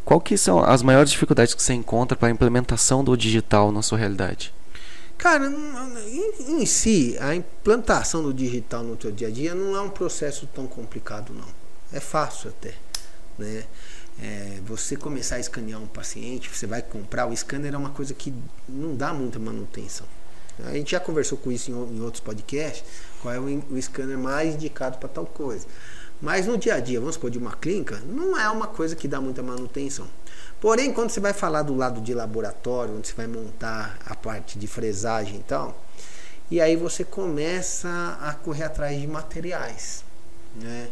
Qual 0.05 0.21
que 0.21 0.37
são 0.37 0.63
as 0.63 0.81
maiores 0.81 1.11
dificuldades 1.11 1.53
que 1.53 1.61
você 1.61 1.73
encontra 1.73 2.17
para 2.17 2.29
a 2.29 2.31
implementação 2.31 3.03
do 3.03 3.15
digital 3.17 3.71
na 3.73 3.81
sua 3.81 3.97
realidade? 3.97 4.53
Cara, 5.17 5.45
em, 6.07 6.61
em, 6.61 6.65
si, 6.65 7.15
a 7.19 7.35
implantação 7.35 8.23
do 8.23 8.33
digital 8.33 8.83
no 8.83 8.95
teu 8.95 9.11
dia 9.11 9.27
a 9.27 9.31
dia 9.31 9.53
não 9.53 9.75
é 9.75 9.81
um 9.81 9.89
processo 9.89 10.47
tão 10.47 10.65
complicado, 10.65 11.31
não. 11.31 11.47
É 11.93 11.99
fácil 11.99 12.49
até, 12.49 12.73
né? 13.41 13.63
É, 14.21 14.59
você 14.65 14.95
começar 14.95 15.35
a 15.35 15.39
escanear 15.39 15.81
um 15.81 15.87
paciente, 15.87 16.49
você 16.49 16.67
vai 16.67 16.81
comprar, 16.81 17.25
o 17.25 17.35
scanner 17.35 17.73
é 17.73 17.77
uma 17.77 17.89
coisa 17.89 18.13
que 18.13 18.33
não 18.67 18.95
dá 18.95 19.13
muita 19.13 19.39
manutenção. 19.39 20.05
A 20.65 20.73
gente 20.73 20.91
já 20.91 20.99
conversou 20.99 21.37
com 21.37 21.51
isso 21.51 21.71
em, 21.71 21.73
em 21.73 22.01
outros 22.01 22.21
podcasts, 22.21 22.83
qual 23.21 23.33
é 23.33 23.39
o, 23.39 23.63
o 23.71 23.81
scanner 23.81 24.17
mais 24.17 24.55
indicado 24.55 24.97
para 24.97 25.09
tal 25.09 25.25
coisa. 25.25 25.65
Mas 26.21 26.45
no 26.45 26.55
dia 26.57 26.75
a 26.75 26.79
dia, 26.79 26.99
vamos 26.99 27.15
supor, 27.15 27.31
de 27.31 27.39
uma 27.39 27.53
clínica, 27.53 27.99
não 28.05 28.39
é 28.39 28.47
uma 28.49 28.67
coisa 28.67 28.95
que 28.95 29.07
dá 29.07 29.19
muita 29.19 29.41
manutenção. 29.41 30.07
Porém, 30.59 30.93
quando 30.93 31.09
você 31.09 31.19
vai 31.19 31.33
falar 31.33 31.63
do 31.63 31.75
lado 31.75 31.99
de 31.99 32.13
laboratório, 32.13 32.95
onde 32.95 33.07
você 33.07 33.15
vai 33.15 33.25
montar 33.25 33.97
a 34.05 34.15
parte 34.15 34.59
de 34.59 34.67
fresagem 34.67 35.37
e 35.37 35.43
tal, 35.43 35.83
e 36.51 36.61
aí 36.61 36.75
você 36.75 37.03
começa 37.03 38.19
a 38.21 38.33
correr 38.33 38.65
atrás 38.65 38.99
de 38.99 39.07
materiais. 39.07 40.03
Né? 40.55 40.89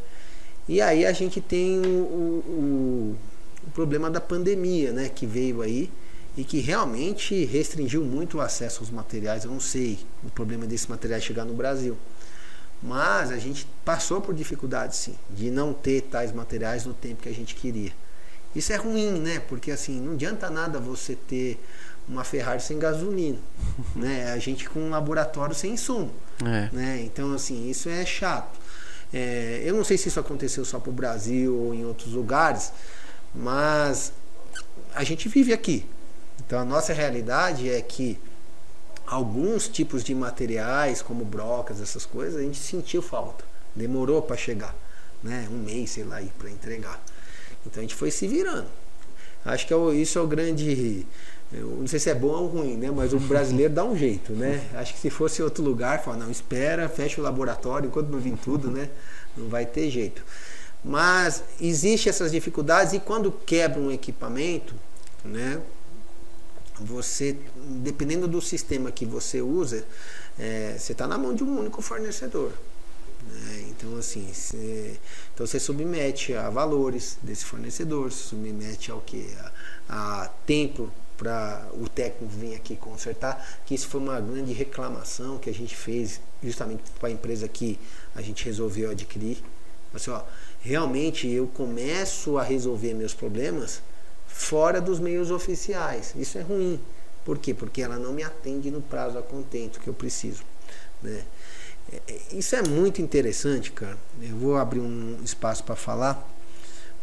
E 0.70 0.82
aí 0.82 1.04
a 1.04 1.12
gente 1.12 1.42
tem 1.42 1.80
o, 1.80 1.90
o, 1.90 3.18
o 3.68 3.72
problema 3.72 4.08
da 4.08 4.22
pandemia, 4.22 4.94
né, 4.94 5.10
que 5.10 5.26
veio 5.26 5.64
aí 5.64 5.90
e 6.38 6.44
que 6.44 6.60
realmente 6.60 7.44
restringiu 7.44 8.06
muito 8.06 8.38
o 8.38 8.42
acesso 8.42 8.82
aos 8.82 8.92
materiais. 8.92 9.46
Eu 9.46 9.52
não 9.52 9.60
sei 9.60 9.98
o 10.24 10.30
problema 10.30 10.68
desse 10.68 10.88
material 10.88 11.20
chegar 11.20 11.44
no 11.44 11.56
Brasil. 11.56 11.98
Mas 12.84 13.32
a 13.32 13.38
gente 13.40 13.68
passou 13.84 14.22
por 14.22 14.36
dificuldades 14.36 15.00
sim, 15.00 15.16
de 15.32 15.50
não 15.50 15.74
ter 15.74 16.02
tais 16.02 16.32
materiais 16.32 16.86
no 16.86 16.94
tempo 16.94 17.24
que 17.24 17.30
a 17.30 17.34
gente 17.34 17.56
queria. 17.56 17.92
Isso 18.56 18.72
é 18.72 18.76
ruim, 18.76 19.20
né? 19.20 19.40
Porque 19.50 19.72
assim, 19.72 20.00
não 20.00 20.14
adianta 20.14 20.52
nada 20.52 20.80
você 20.80 21.16
ter 21.16 21.60
uma 22.08 22.24
Ferrari 22.24 22.62
sem 22.62 22.78
gasolina, 22.78 23.40
né? 23.96 24.32
A 24.32 24.38
gente 24.38 24.70
com 24.70 24.82
um 24.82 24.92
laboratório 24.92 25.56
sem 25.56 25.74
insumo, 25.74 26.14
é. 26.46 26.70
né? 26.72 27.02
Então 27.04 27.34
assim, 27.34 27.72
isso 27.72 27.90
é 27.90 28.06
chato. 28.06 28.59
É, 29.14 29.62
eu 29.66 29.76
não 29.76 29.84
sei 29.84 29.98
se 29.98 30.08
isso 30.08 30.20
aconteceu 30.20 30.64
só 30.64 30.80
para 30.80 30.90
o 30.90 30.94
Brasil 30.94 31.56
ou 31.56 31.74
em 31.74 31.86
outros 31.86 32.14
lugares, 32.14 32.72
mas 33.34 34.14
a 34.94 35.04
gente 35.04 35.28
vive 35.28 35.52
aqui. 35.54 35.86
Então 36.46 36.60
a 36.60 36.66
nossa 36.66 36.94
realidade 36.94 37.70
é 37.70 37.82
que 37.82 38.20
alguns 39.06 39.68
tipos 39.68 40.04
de 40.04 40.14
materiais, 40.14 41.02
como 41.02 41.26
brocas, 41.26 41.82
essas 41.82 42.06
coisas, 42.06 42.40
a 42.40 42.44
gente 42.44 42.60
sentiu 42.60 43.02
falta. 43.02 43.44
Demorou 43.76 44.22
para 44.22 44.38
chegar, 44.38 44.76
né? 45.24 45.48
Um 45.52 45.58
mês, 45.58 45.92
sei 45.92 46.04
lá, 46.04 46.22
para 46.38 46.50
entregar. 46.50 47.02
Então 47.66 47.82
a 47.82 47.82
gente 47.82 47.96
foi 47.96 48.12
se 48.12 48.28
virando. 48.28 48.68
Acho 49.44 49.66
que 49.66 49.74
é 49.74 49.78
isso 49.94 50.20
é 50.20 50.22
o 50.22 50.28
grande 50.28 51.06
eu 51.52 51.68
não 51.80 51.88
sei 51.88 52.00
se 52.00 52.10
é 52.10 52.16
bom 52.16 52.28
ou 52.28 52.48
ruim, 52.48 52.78
né? 52.78 52.92
Mas 52.92 53.12
o 53.14 53.20
brasileiro 53.20 53.74
dá 53.74 53.84
um 53.84 53.98
jeito, 53.98 54.34
né? 54.34 54.70
Acho 54.76 54.94
que 54.94 55.00
se 55.00 55.10
fosse 55.10 55.42
outro 55.42 55.64
lugar, 55.64 56.04
fala, 56.04 56.18
não, 56.18 56.32
espera, 56.32 56.88
fecha 56.88 57.20
o 57.20 57.24
laboratório 57.24 57.88
enquanto 57.88 58.10
não 58.10 58.20
vir 58.20 58.38
tudo, 58.38 58.70
né? 58.70 58.90
Não 59.36 59.48
vai 59.48 59.66
ter 59.66 59.90
jeito. 59.90 60.24
Mas 60.84 61.44
existe 61.60 62.08
essas 62.08 62.32
dificuldades 62.32 62.94
e 62.94 63.00
quando 63.00 63.32
quebra 63.32 63.80
um 63.80 63.92
equipamento, 63.92 64.76
né? 65.24 65.60
Você, 66.82 67.36
dependendo 67.56 68.28
do 68.28 68.42
sistema 68.42 68.90
que 68.90 69.06
você 69.06 69.42
usa, 69.42 69.84
é, 70.38 70.76
você 70.78 70.94
está 70.94 71.06
na 71.06 71.18
mão 71.18 71.34
de 71.34 71.44
um 71.44 71.60
único 71.60 71.82
fornecedor. 71.82 72.54
Né? 73.28 73.66
Então, 73.70 73.98
assim, 73.98 74.26
você, 74.34 74.98
então 75.34 75.46
você 75.46 75.60
submete 75.60 76.34
a 76.34 76.50
valores 76.50 77.18
desse 77.22 77.44
fornecedor, 77.44 78.12
submete 78.14 78.92
ao 78.92 79.02
que? 79.02 79.30
A, 79.90 80.24
a 80.24 80.28
tempo 80.46 80.90
para 81.20 81.68
o 81.74 81.90
técnico 81.90 82.34
vir 82.34 82.56
aqui 82.56 82.78
consertar, 82.78 83.60
que 83.66 83.76
isso 83.76 83.90
foi 83.90 84.00
uma 84.00 84.22
grande 84.22 84.54
reclamação 84.54 85.38
que 85.38 85.50
a 85.50 85.54
gente 85.54 85.76
fez 85.76 86.22
justamente 86.42 86.82
para 86.98 87.10
a 87.10 87.12
empresa 87.12 87.46
que 87.46 87.78
a 88.16 88.22
gente 88.22 88.46
resolveu 88.46 88.90
adquirir. 88.90 89.44
Assim, 89.94 90.12
ó, 90.12 90.22
realmente 90.62 91.28
eu 91.28 91.46
começo 91.48 92.38
a 92.38 92.44
resolver 92.44 92.94
meus 92.94 93.14
problemas 93.14 93.82
fora 94.28 94.80
dos 94.80 94.98
meios 94.98 95.30
oficiais. 95.30 96.14
Isso 96.16 96.38
é 96.38 96.42
ruim. 96.42 96.80
Por 97.26 97.38
quê? 97.38 97.54
Porque 97.54 97.82
ela 97.82 97.98
não 97.98 98.14
me 98.14 98.24
atende 98.24 98.72
no 98.72 98.82
prazo 98.82 99.18
a 99.18 99.22
contento 99.22 99.82
que 99.82 99.90
eu 99.90 99.94
preciso. 99.94 100.44
Né? 101.02 101.22
É, 101.92 102.02
é, 102.08 102.20
isso 102.32 102.56
é 102.56 102.62
muito 102.62 103.02
interessante, 103.02 103.72
cara. 103.72 103.98
Eu 104.22 104.38
vou 104.38 104.56
abrir 104.56 104.80
um 104.80 105.18
espaço 105.24 105.66
para 105.66 105.76
falar, 105.76 106.26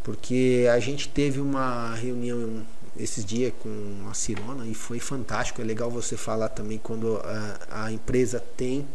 porque 0.02 0.66
a 0.72 0.78
gente 0.78 1.06
teve 1.08 1.38
uma 1.38 1.94
reunião 1.94 2.64
esses 2.98 3.24
dias 3.24 3.52
com 3.60 4.06
a 4.10 4.14
Cirona 4.14 4.66
e 4.66 4.74
foi 4.74 4.98
fantástico. 4.98 5.60
É 5.60 5.64
legal 5.64 5.90
você 5.90 6.16
falar 6.16 6.48
também 6.48 6.78
quando 6.78 7.16
a, 7.18 7.84
a 7.84 7.92
empresa 7.92 8.40
tem 8.56 8.86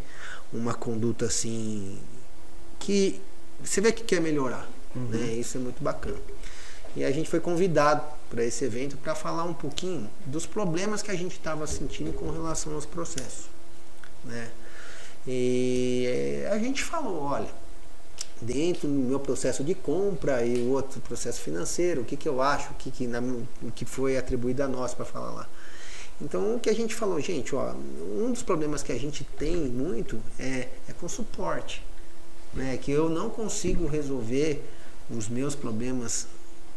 uma 0.51 0.73
conduta 0.73 1.25
assim 1.25 1.97
que 2.79 3.21
você 3.63 3.79
vê 3.79 3.91
que 3.91 4.03
quer 4.03 4.21
melhorar. 4.21 4.67
Uhum. 4.95 5.07
Né? 5.09 5.33
Isso 5.33 5.57
é 5.57 5.61
muito 5.61 5.81
bacana. 5.83 6.17
E 6.95 7.03
a 7.03 7.11
gente 7.11 7.29
foi 7.29 7.39
convidado 7.39 8.03
para 8.29 8.43
esse 8.43 8.65
evento 8.65 8.97
para 8.97 9.15
falar 9.15 9.43
um 9.43 9.53
pouquinho 9.53 10.09
dos 10.25 10.45
problemas 10.45 11.01
que 11.01 11.11
a 11.11 11.15
gente 11.15 11.33
estava 11.33 11.65
sentindo 11.65 12.11
com 12.11 12.29
relação 12.31 12.73
aos 12.73 12.85
processos. 12.85 13.45
Né? 14.25 14.49
E 15.25 16.05
eh, 16.07 16.49
a 16.51 16.57
gente 16.57 16.83
falou, 16.83 17.21
olha, 17.21 17.60
dentro 18.41 18.87
do 18.87 18.93
meu 18.93 19.19
processo 19.19 19.63
de 19.63 19.75
compra 19.75 20.43
e 20.45 20.67
outro 20.67 20.99
processo 21.01 21.39
financeiro, 21.39 22.01
o 22.01 22.05
que, 22.05 22.17
que 22.17 22.27
eu 22.27 22.41
acho, 22.41 22.71
o 22.71 22.73
que, 22.73 22.89
que, 22.89 23.07
na, 23.07 23.19
o 23.19 23.71
que 23.73 23.85
foi 23.85 24.17
atribuído 24.17 24.63
a 24.63 24.67
nós 24.67 24.93
para 24.93 25.05
falar 25.05 25.31
lá. 25.31 25.49
Então 26.19 26.55
o 26.55 26.59
que 26.59 26.69
a 26.69 26.73
gente 26.73 26.93
falou, 26.93 27.19
gente, 27.19 27.55
ó, 27.55 27.73
um 28.17 28.31
dos 28.31 28.43
problemas 28.43 28.83
que 28.83 28.91
a 28.91 28.99
gente 28.99 29.23
tem 29.23 29.55
muito 29.55 30.19
é, 30.39 30.69
é 30.89 30.93
com 30.99 31.07
suporte. 31.07 31.83
Né? 32.53 32.77
Que 32.77 32.91
eu 32.91 33.09
não 33.09 33.29
consigo 33.29 33.87
resolver 33.87 34.63
os 35.09 35.29
meus 35.29 35.55
problemas 35.55 36.27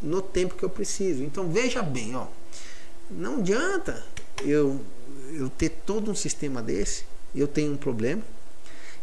no 0.01 0.21
tempo 0.21 0.55
que 0.55 0.65
eu 0.65 0.71
preciso. 0.71 1.23
Então 1.23 1.51
veja 1.51 1.83
bem, 1.83 2.15
ó, 2.15 2.27
não 3.11 3.39
adianta 3.39 4.05
eu, 4.43 4.81
eu 5.33 5.49
ter 5.51 5.69
todo 5.69 6.11
um 6.11 6.15
sistema 6.15 6.63
desse, 6.63 7.05
eu 7.35 7.49
tenho 7.49 7.73
um 7.73 7.77
problema, 7.77 8.23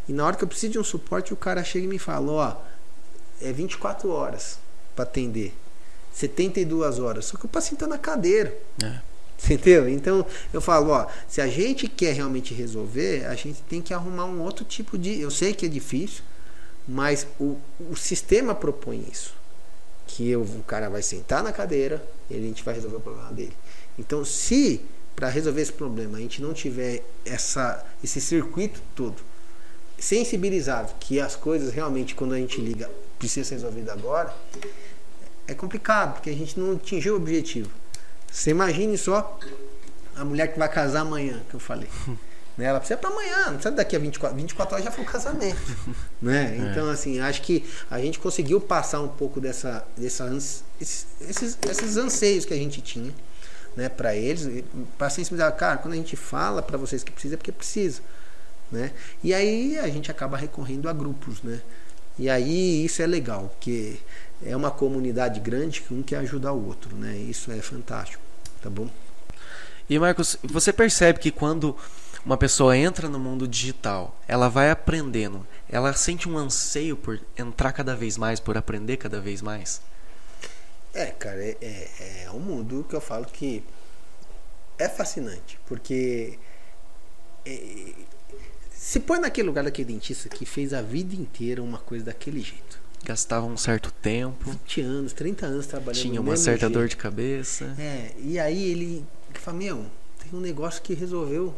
e 0.08 0.12
na 0.12 0.26
hora 0.26 0.36
que 0.36 0.44
eu 0.44 0.48
preciso 0.48 0.72
de 0.72 0.78
um 0.78 0.84
suporte, 0.84 1.32
o 1.32 1.36
cara 1.36 1.62
chega 1.62 1.84
e 1.84 1.88
me 1.88 1.98
fala, 1.98 2.32
ó, 2.32 2.56
é 3.40 3.52
24 3.52 4.10
horas 4.10 4.58
para 4.94 5.04
atender. 5.04 5.54
72 6.12 6.98
horas. 6.98 7.26
Só 7.26 7.38
que 7.38 7.46
o 7.46 7.48
paciente 7.48 7.80
tá 7.80 7.86
na 7.86 7.98
cadeira. 7.98 8.56
É. 8.82 9.00
Entendeu? 9.44 9.88
Então 9.88 10.24
eu 10.52 10.60
falo, 10.60 10.90
ó, 10.90 11.06
se 11.26 11.40
a 11.40 11.48
gente 11.48 11.88
quer 11.88 12.14
realmente 12.14 12.54
resolver, 12.54 13.26
a 13.26 13.34
gente 13.34 13.60
tem 13.62 13.82
que 13.82 13.92
arrumar 13.92 14.26
um 14.26 14.40
outro 14.40 14.64
tipo 14.64 14.96
de. 14.96 15.20
Eu 15.20 15.30
sei 15.30 15.52
que 15.52 15.66
é 15.66 15.68
difícil, 15.68 16.22
mas 16.86 17.26
o, 17.40 17.56
o 17.90 17.96
sistema 17.96 18.54
propõe 18.54 19.04
isso. 19.10 19.34
Que 20.06 20.28
eu, 20.28 20.42
o 20.42 20.62
cara 20.64 20.88
vai 20.88 21.02
sentar 21.02 21.42
na 21.42 21.52
cadeira 21.52 22.04
e 22.30 22.36
a 22.36 22.38
gente 22.38 22.62
vai 22.62 22.74
resolver 22.74 22.96
o 22.96 23.00
problema 23.00 23.32
dele. 23.32 23.56
Então, 23.98 24.24
se 24.24 24.80
para 25.16 25.28
resolver 25.28 25.60
esse 25.60 25.72
problema 25.72 26.18
a 26.18 26.20
gente 26.20 26.40
não 26.40 26.52
tiver 26.52 27.02
essa, 27.24 27.84
esse 28.02 28.20
circuito 28.20 28.80
todo 28.94 29.22
sensibilizado 30.02 30.92
que 30.98 31.20
as 31.20 31.36
coisas 31.36 31.72
realmente, 31.72 32.12
quando 32.12 32.34
a 32.34 32.36
gente 32.36 32.60
liga, 32.60 32.90
precisa 33.20 33.48
ser 33.48 33.54
resolvido 33.54 33.88
agora, 33.88 34.34
é 35.46 35.54
complicado, 35.54 36.14
porque 36.14 36.28
a 36.28 36.34
gente 36.34 36.58
não 36.58 36.72
atingiu 36.72 37.14
o 37.14 37.16
objetivo. 37.18 37.70
Você 38.28 38.50
imagine 38.50 38.98
só 38.98 39.38
a 40.16 40.24
mulher 40.24 40.48
que 40.52 40.58
vai 40.58 40.68
casar 40.68 41.02
amanhã, 41.02 41.40
que 41.48 41.54
eu 41.54 41.60
falei. 41.60 41.88
né? 42.58 42.64
Ela 42.64 42.80
precisa 42.80 42.98
para 42.98 43.10
amanhã, 43.10 43.46
não 43.46 43.54
precisa 43.54 43.70
daqui 43.70 43.94
a 43.94 43.98
24, 44.00 44.36
24 44.36 44.74
horas 44.74 44.84
já 44.84 44.90
foi 44.90 45.04
o 45.04 45.06
casamento. 45.06 45.60
né? 46.20 46.52
É. 46.52 46.70
Então, 46.70 46.90
assim, 46.90 47.20
acho 47.20 47.40
que 47.42 47.64
a 47.88 48.00
gente 48.00 48.18
conseguiu 48.18 48.60
passar 48.60 49.00
um 49.00 49.08
pouco 49.08 49.40
dessa, 49.40 49.86
dessa 49.96 50.26
esses, 50.80 51.06
esses, 51.20 51.58
esses 51.70 51.96
anseios 51.96 52.44
que 52.44 52.52
a 52.52 52.56
gente 52.56 52.80
tinha 52.80 53.14
né, 53.76 53.88
para 53.88 54.16
eles, 54.16 54.64
para 54.98 55.08
sensibilizar, 55.08 55.54
cara, 55.56 55.76
quando 55.76 55.94
a 55.94 55.96
gente 55.96 56.16
fala 56.16 56.60
para 56.60 56.76
vocês 56.76 57.04
que 57.04 57.12
precisa, 57.12 57.34
é 57.34 57.36
porque 57.36 57.52
precisa. 57.52 58.02
Né? 58.72 58.90
E 59.22 59.34
aí 59.34 59.78
a 59.78 59.86
gente 59.88 60.10
acaba 60.10 60.36
recorrendo 60.36 60.88
a 60.88 60.92
grupos, 60.94 61.42
né? 61.42 61.60
E 62.18 62.28
aí 62.28 62.84
isso 62.84 63.02
é 63.02 63.06
legal, 63.06 63.50
porque 63.50 63.98
é 64.44 64.56
uma 64.56 64.70
comunidade 64.70 65.40
grande 65.40 65.82
que 65.82 65.92
um 65.92 66.02
quer 66.02 66.16
ajudar 66.16 66.52
o 66.52 66.66
outro, 66.66 66.96
né? 66.96 67.14
Isso 67.16 67.52
é 67.52 67.60
fantástico, 67.60 68.22
tá 68.62 68.70
bom? 68.70 68.88
E 69.88 69.98
Marcos, 69.98 70.38
você 70.42 70.72
percebe 70.72 71.18
que 71.18 71.30
quando 71.30 71.76
uma 72.24 72.36
pessoa 72.36 72.76
entra 72.76 73.08
no 73.08 73.18
mundo 73.18 73.46
digital, 73.46 74.18
ela 74.26 74.48
vai 74.48 74.70
aprendendo, 74.70 75.46
ela 75.68 75.92
sente 75.92 76.28
um 76.28 76.38
anseio 76.38 76.96
por 76.96 77.20
entrar 77.36 77.72
cada 77.72 77.94
vez 77.94 78.16
mais, 78.16 78.40
por 78.40 78.56
aprender 78.56 78.96
cada 78.96 79.20
vez 79.20 79.42
mais? 79.42 79.82
É, 80.94 81.06
cara, 81.06 81.42
é, 81.42 81.56
é, 81.60 82.24
é 82.24 82.30
um 82.30 82.38
mundo 82.38 82.86
que 82.88 82.94
eu 82.94 83.00
falo 83.00 83.26
que 83.26 83.62
é 84.78 84.88
fascinante, 84.88 85.58
porque 85.66 86.38
é, 87.44 87.92
se 88.82 88.98
põe 88.98 89.20
naquele 89.20 89.46
lugar 89.46 89.62
daquele 89.62 89.92
dentista 89.92 90.28
que 90.28 90.44
fez 90.44 90.74
a 90.74 90.82
vida 90.82 91.14
inteira 91.14 91.62
uma 91.62 91.78
coisa 91.78 92.06
daquele 92.06 92.40
jeito. 92.40 92.80
Gastava 93.04 93.46
um 93.46 93.56
certo 93.56 93.92
tempo. 94.02 94.50
20 94.50 94.80
anos, 94.80 95.12
30 95.12 95.46
anos 95.46 95.66
trabalhando 95.66 96.02
Tinha 96.02 96.20
uma 96.20 96.36
certa 96.36 96.66
jeito. 96.66 96.72
dor 96.72 96.88
de 96.88 96.96
cabeça. 96.96 97.76
É, 97.78 98.10
e 98.18 98.40
aí 98.40 98.72
ele 98.72 99.06
fala, 99.34 99.56
meu, 99.56 99.86
tem 100.18 100.36
um 100.36 100.42
negócio 100.42 100.82
que 100.82 100.94
resolveu. 100.94 101.54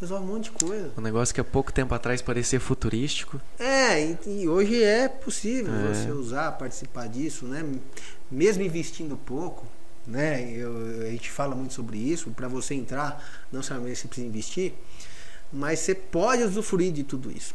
Resolve 0.00 0.24
um 0.24 0.26
monte 0.26 0.44
de 0.44 0.52
coisa. 0.52 0.90
Um 0.96 1.02
negócio 1.02 1.34
que 1.34 1.40
há 1.40 1.44
pouco 1.44 1.70
tempo 1.70 1.94
atrás 1.94 2.22
parecia 2.22 2.58
futurístico. 2.58 3.38
É, 3.58 4.02
e, 4.02 4.18
e 4.26 4.48
hoje 4.48 4.82
é 4.82 5.06
possível 5.06 5.74
é. 5.74 5.92
você 5.92 6.10
usar, 6.10 6.52
participar 6.52 7.08
disso, 7.08 7.44
né? 7.44 7.62
Mesmo 8.30 8.62
investindo 8.62 9.18
pouco, 9.18 9.66
né? 10.06 10.50
Eu, 10.50 11.02
a 11.02 11.10
gente 11.10 11.30
fala 11.30 11.54
muito 11.54 11.74
sobre 11.74 11.98
isso. 11.98 12.30
Para 12.30 12.48
você 12.48 12.72
entrar, 12.74 13.22
não 13.52 13.62
somente 13.62 13.98
você 13.98 14.08
precisa 14.08 14.26
investir 14.26 14.72
mas 15.52 15.80
você 15.80 15.94
pode 15.94 16.42
usufruir 16.42 16.92
de 16.92 17.02
tudo 17.02 17.30
isso. 17.30 17.54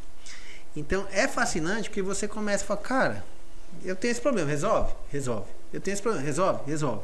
Então 0.75 1.07
é 1.11 1.27
fascinante 1.27 1.89
porque 1.89 2.01
você 2.01 2.27
começa 2.27 2.63
a 2.63 2.67
falar, 2.67 2.81
cara, 2.81 3.25
eu 3.83 3.95
tenho 3.95 4.11
esse 4.11 4.21
problema, 4.21 4.49
resolve? 4.49 4.93
Resolve. 5.09 5.47
Eu 5.71 5.81
tenho 5.81 5.93
esse 5.93 6.01
problema, 6.01 6.25
resolve? 6.25 6.69
Resolve. 6.69 7.03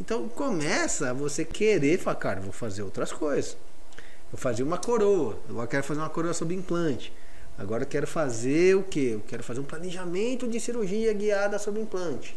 Então 0.00 0.28
começa 0.28 1.10
a 1.10 1.12
você 1.12 1.44
querer 1.44 1.98
falar, 1.98 2.16
cara, 2.16 2.40
vou 2.40 2.52
fazer 2.52 2.82
outras 2.82 3.12
coisas. 3.12 3.56
Vou 4.30 4.38
fazer 4.38 4.62
uma 4.62 4.78
coroa, 4.78 5.38
agora 5.48 5.66
quero 5.66 5.84
fazer 5.84 6.00
uma 6.00 6.10
coroa 6.10 6.34
sob 6.34 6.54
implante. 6.54 7.12
Agora 7.56 7.84
eu 7.84 7.86
quero 7.86 8.06
fazer 8.06 8.74
o 8.74 8.82
quê? 8.82 9.10
Eu 9.12 9.20
quero 9.20 9.44
fazer 9.44 9.60
um 9.60 9.64
planejamento 9.64 10.48
de 10.48 10.58
cirurgia 10.58 11.12
guiada 11.12 11.58
sob 11.58 11.78
implante. 11.80 12.36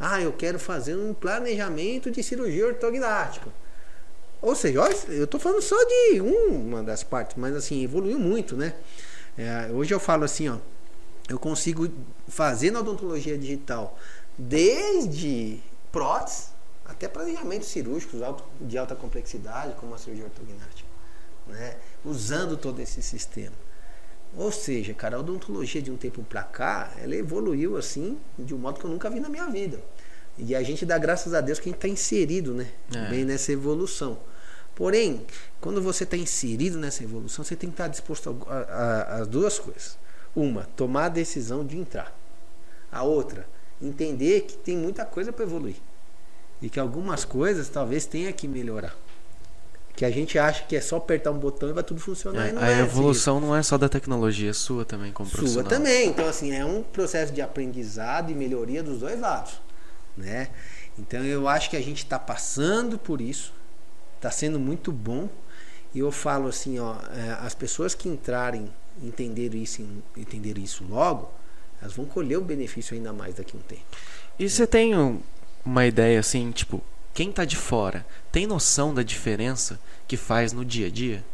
Ah, 0.00 0.20
eu 0.20 0.32
quero 0.32 0.58
fazer 0.58 0.96
um 0.96 1.12
planejamento 1.12 2.10
de 2.10 2.22
cirurgia 2.22 2.66
ortognática. 2.66 3.50
Ou 4.46 4.54
seja, 4.54 4.78
eu 5.08 5.24
estou 5.24 5.40
falando 5.40 5.60
só 5.60 5.74
de 5.76 6.20
uma 6.20 6.80
das 6.80 7.02
partes, 7.02 7.36
mas 7.36 7.52
assim, 7.56 7.82
evoluiu 7.82 8.16
muito, 8.16 8.56
né? 8.56 8.76
É, 9.36 9.72
hoje 9.72 9.92
eu 9.92 9.98
falo 9.98 10.22
assim, 10.22 10.48
ó, 10.48 10.58
eu 11.28 11.36
consigo 11.36 11.88
fazer 12.28 12.70
na 12.70 12.78
odontologia 12.78 13.36
digital 13.36 13.98
desde 14.38 15.60
próteses 15.90 16.50
até 16.84 17.08
planejamentos 17.08 17.66
cirúrgicos 17.66 18.20
de 18.60 18.78
alta 18.78 18.94
complexidade, 18.94 19.74
como 19.80 19.96
a 19.96 19.98
cirurgia 19.98 20.26
ortognática, 20.26 20.88
né? 21.48 21.74
usando 22.04 22.56
todo 22.56 22.78
esse 22.78 23.02
sistema. 23.02 23.56
Ou 24.36 24.52
seja, 24.52 24.94
cara, 24.94 25.16
a 25.16 25.18
odontologia 25.18 25.82
de 25.82 25.90
um 25.90 25.96
tempo 25.96 26.22
para 26.22 26.44
cá, 26.44 26.92
ela 27.02 27.16
evoluiu 27.16 27.76
assim 27.76 28.16
de 28.38 28.54
um 28.54 28.58
modo 28.58 28.78
que 28.78 28.86
eu 28.86 28.90
nunca 28.90 29.10
vi 29.10 29.18
na 29.18 29.28
minha 29.28 29.48
vida. 29.48 29.82
E 30.38 30.54
a 30.54 30.62
gente 30.62 30.86
dá 30.86 30.96
graças 30.98 31.34
a 31.34 31.40
Deus 31.40 31.58
que 31.58 31.68
a 31.68 31.72
gente 31.72 31.78
está 31.78 31.88
inserido, 31.88 32.54
né? 32.54 32.70
É. 32.94 33.08
Bem 33.08 33.24
nessa 33.24 33.50
evolução. 33.50 34.16
Porém, 34.76 35.24
quando 35.58 35.80
você 35.80 36.04
está 36.04 36.18
inserido 36.18 36.78
nessa 36.78 37.02
evolução, 37.02 37.42
você 37.42 37.56
tem 37.56 37.70
que 37.70 37.74
estar 37.74 37.84
tá 37.84 37.90
disposto 37.90 38.36
às 39.08 39.26
duas 39.26 39.58
coisas. 39.58 39.98
Uma, 40.36 40.68
tomar 40.76 41.06
a 41.06 41.08
decisão 41.08 41.64
de 41.64 41.78
entrar. 41.78 42.14
A 42.92 43.02
outra, 43.02 43.48
entender 43.80 44.42
que 44.42 44.54
tem 44.54 44.76
muita 44.76 45.06
coisa 45.06 45.32
para 45.32 45.44
evoluir. 45.44 45.76
E 46.60 46.68
que 46.68 46.78
algumas 46.78 47.24
coisas 47.24 47.70
talvez 47.70 48.04
tenha 48.04 48.30
que 48.34 48.46
melhorar. 48.46 48.94
Que 49.94 50.04
a 50.04 50.10
gente 50.10 50.38
acha 50.38 50.64
que 50.64 50.76
é 50.76 50.80
só 50.82 50.98
apertar 50.98 51.30
um 51.30 51.38
botão 51.38 51.70
e 51.70 51.72
vai 51.72 51.82
tudo 51.82 51.98
funcionar. 51.98 52.46
É, 52.46 52.58
a 52.58 52.70
é 52.70 52.80
evolução 52.80 53.38
assim. 53.38 53.46
não 53.46 53.56
é 53.56 53.62
só 53.62 53.78
da 53.78 53.88
tecnologia, 53.88 54.50
é 54.50 54.52
sua 54.52 54.84
também 54.84 55.10
como 55.10 55.30
sua 55.30 55.38
profissional. 55.38 55.70
Sua 55.70 55.78
também. 55.78 56.08
Então, 56.10 56.28
assim, 56.28 56.52
é 56.52 56.66
um 56.66 56.82
processo 56.82 57.32
de 57.32 57.40
aprendizado 57.40 58.30
e 58.30 58.34
melhoria 58.34 58.82
dos 58.82 59.00
dois 59.00 59.18
lados. 59.18 59.58
Né? 60.14 60.50
Então, 60.98 61.24
eu 61.24 61.48
acho 61.48 61.70
que 61.70 61.78
a 61.78 61.82
gente 61.82 62.04
está 62.04 62.18
passando 62.18 62.98
por 62.98 63.22
isso 63.22 63.56
Está 64.16 64.30
sendo 64.30 64.58
muito 64.58 64.90
bom. 64.90 65.28
E 65.94 66.00
eu 66.00 66.12
falo 66.12 66.48
assim, 66.48 66.78
ó, 66.78 66.96
é, 67.14 67.38
as 67.40 67.54
pessoas 67.54 67.94
que 67.94 68.08
entrarem, 68.08 68.70
entenderem 69.02 69.62
isso, 69.62 69.82
entenderem 70.16 70.62
isso 70.62 70.84
logo, 70.84 71.30
elas 71.80 71.94
vão 71.94 72.04
colher 72.04 72.36
o 72.36 72.42
benefício 72.42 72.94
ainda 72.94 73.12
mais 73.12 73.34
daqui 73.34 73.56
a 73.56 73.58
um 73.58 73.62
tempo. 73.62 73.82
E 74.38 74.48
você 74.48 74.66
tem 74.66 74.92
uma 75.64 75.86
ideia 75.86 76.20
assim, 76.20 76.50
tipo, 76.50 76.82
quem 77.14 77.30
está 77.30 77.44
de 77.44 77.56
fora 77.56 78.04
tem 78.30 78.46
noção 78.46 78.92
da 78.92 79.02
diferença 79.02 79.80
que 80.06 80.16
faz 80.16 80.52
no 80.52 80.64
dia 80.64 80.88
a 80.88 80.90
dia? 80.90 81.24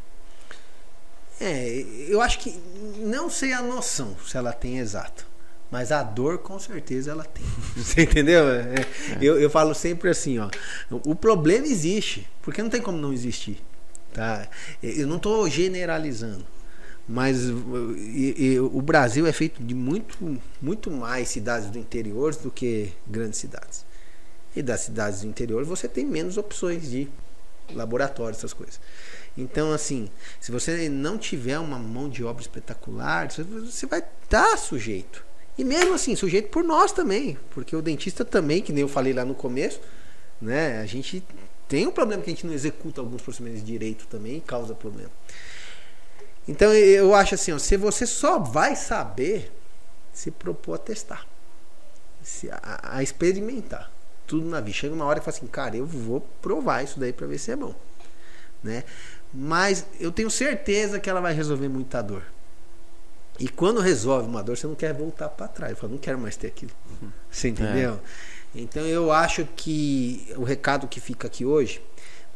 É, 1.40 1.84
eu 2.06 2.20
acho 2.20 2.38
que 2.38 2.56
não 2.98 3.28
sei 3.28 3.52
a 3.52 3.60
noção 3.60 4.16
se 4.24 4.36
ela 4.36 4.52
tem 4.52 4.78
exato. 4.78 5.26
Mas 5.72 5.90
a 5.90 6.02
dor, 6.02 6.36
com 6.40 6.58
certeza, 6.58 7.12
ela 7.12 7.24
tem. 7.24 7.46
Você 7.74 8.02
entendeu? 8.02 8.46
É, 8.46 8.60
é. 8.60 8.86
Eu, 9.22 9.40
eu 9.40 9.48
falo 9.48 9.74
sempre 9.74 10.10
assim, 10.10 10.38
ó. 10.38 10.50
O 10.90 11.14
problema 11.14 11.66
existe, 11.66 12.28
porque 12.42 12.62
não 12.62 12.68
tem 12.68 12.82
como 12.82 12.98
não 12.98 13.10
existir. 13.10 13.58
Tá? 14.12 14.46
Eu 14.82 15.06
não 15.06 15.16
estou 15.16 15.48
generalizando. 15.48 16.44
Mas 17.08 17.44
e, 17.96 18.34
e, 18.36 18.60
o 18.60 18.82
Brasil 18.82 19.26
é 19.26 19.32
feito 19.32 19.62
de 19.62 19.74
muito, 19.74 20.38
muito 20.60 20.90
mais 20.90 21.28
cidades 21.28 21.70
do 21.70 21.78
interior 21.78 22.36
do 22.36 22.50
que 22.50 22.92
grandes 23.06 23.40
cidades. 23.40 23.86
E 24.54 24.62
das 24.62 24.80
cidades 24.80 25.22
do 25.22 25.26
interior 25.26 25.64
você 25.64 25.88
tem 25.88 26.04
menos 26.04 26.36
opções 26.36 26.90
de 26.90 27.08
laboratório, 27.72 28.36
essas 28.36 28.52
coisas. 28.52 28.78
Então, 29.38 29.72
assim, 29.72 30.10
se 30.38 30.52
você 30.52 30.90
não 30.90 31.16
tiver 31.16 31.58
uma 31.58 31.78
mão 31.78 32.10
de 32.10 32.22
obra 32.22 32.42
espetacular, 32.42 33.30
você 33.30 33.86
vai 33.86 34.04
estar 34.22 34.58
sujeito. 34.58 35.31
E 35.56 35.64
mesmo 35.64 35.94
assim, 35.94 36.16
sujeito 36.16 36.48
por 36.48 36.64
nós 36.64 36.92
também, 36.92 37.36
porque 37.50 37.76
o 37.76 37.82
dentista 37.82 38.24
também, 38.24 38.62
que 38.62 38.72
nem 38.72 38.82
eu 38.82 38.88
falei 38.88 39.12
lá 39.12 39.24
no 39.24 39.34
começo, 39.34 39.80
né? 40.40 40.80
A 40.80 40.86
gente 40.86 41.22
tem 41.68 41.86
um 41.86 41.92
problema 41.92 42.22
que 42.22 42.30
a 42.30 42.34
gente 42.34 42.46
não 42.46 42.54
executa 42.54 43.00
alguns 43.00 43.22
procedimentos 43.22 43.62
direito 43.62 44.06
também 44.06 44.38
e 44.38 44.40
causa 44.40 44.74
problema. 44.74 45.10
Então 46.48 46.72
eu 46.72 47.14
acho 47.14 47.34
assim, 47.34 47.52
ó, 47.52 47.58
se 47.58 47.76
você 47.76 48.06
só 48.06 48.38
vai 48.38 48.74
saber 48.74 49.52
se 50.12 50.30
propor 50.30 50.74
a 50.74 50.78
testar, 50.78 51.26
se, 52.22 52.50
a, 52.50 52.96
a 52.96 53.02
experimentar 53.02 53.90
tudo 54.26 54.46
na 54.48 54.60
vida. 54.60 54.76
Chega 54.76 54.94
uma 54.94 55.04
hora 55.04 55.18
e 55.18 55.22
fala 55.22 55.36
assim, 55.36 55.46
cara, 55.46 55.76
eu 55.76 55.86
vou 55.86 56.20
provar 56.40 56.82
isso 56.82 56.98
daí 56.98 57.12
para 57.12 57.26
ver 57.26 57.38
se 57.38 57.50
é 57.50 57.56
bom, 57.56 57.74
né? 58.62 58.84
Mas 59.32 59.86
eu 59.98 60.12
tenho 60.12 60.30
certeza 60.30 61.00
que 61.00 61.08
ela 61.08 61.20
vai 61.20 61.32
resolver 61.32 61.68
muita 61.68 62.02
dor. 62.02 62.22
E 63.38 63.48
quando 63.48 63.80
resolve 63.80 64.28
uma 64.28 64.42
dor, 64.42 64.56
você 64.56 64.66
não 64.66 64.74
quer 64.74 64.92
voltar 64.92 65.28
para 65.28 65.48
trás. 65.48 65.78
Fala, 65.78 65.92
não 65.92 65.98
quero 65.98 66.18
mais 66.18 66.36
ter 66.36 66.48
aquilo. 66.48 66.72
Você 67.30 67.48
entendeu? 67.48 67.94
É. 68.54 68.60
Então 68.60 68.86
eu 68.86 69.10
acho 69.10 69.46
que 69.56 70.32
o 70.36 70.44
recado 70.44 70.86
que 70.86 71.00
fica 71.00 71.26
aqui 71.26 71.44
hoje 71.44 71.82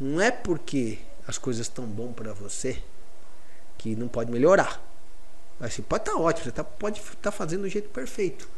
não 0.00 0.20
é 0.20 0.30
porque 0.30 0.98
as 1.26 1.37
coisas 1.37 1.66
estão 1.66 1.85
bom 1.85 2.12
para 2.12 2.32
você 2.32 2.82
que 3.76 3.94
não 3.94 4.09
pode 4.09 4.30
melhorar. 4.30 4.82
Assim, 5.61 5.82
pode 5.82 6.02
estar 6.02 6.12
tá 6.12 6.18
ótimo, 6.18 6.44
você 6.44 6.52
tá, 6.52 6.64
pode 6.64 7.00
estar 7.00 7.14
tá 7.16 7.30
fazendo 7.30 7.62
do 7.62 7.68
jeito 7.68 7.88
perfeito. 7.90 8.48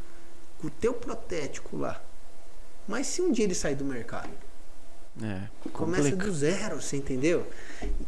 Com 0.59 0.68
o 0.68 0.70
teu 0.70 0.94
protético 0.94 1.77
lá. 1.77 2.01
Mas 2.87 3.07
se 3.07 3.20
um 3.20 3.31
dia 3.31 3.44
ele 3.44 3.55
sair 3.55 3.74
do 3.74 3.85
mercado, 3.85 4.31
é, 5.22 5.48
começa 5.72 6.14
do 6.14 6.33
zero, 6.33 6.81
você 6.81 6.96
entendeu? 6.96 7.46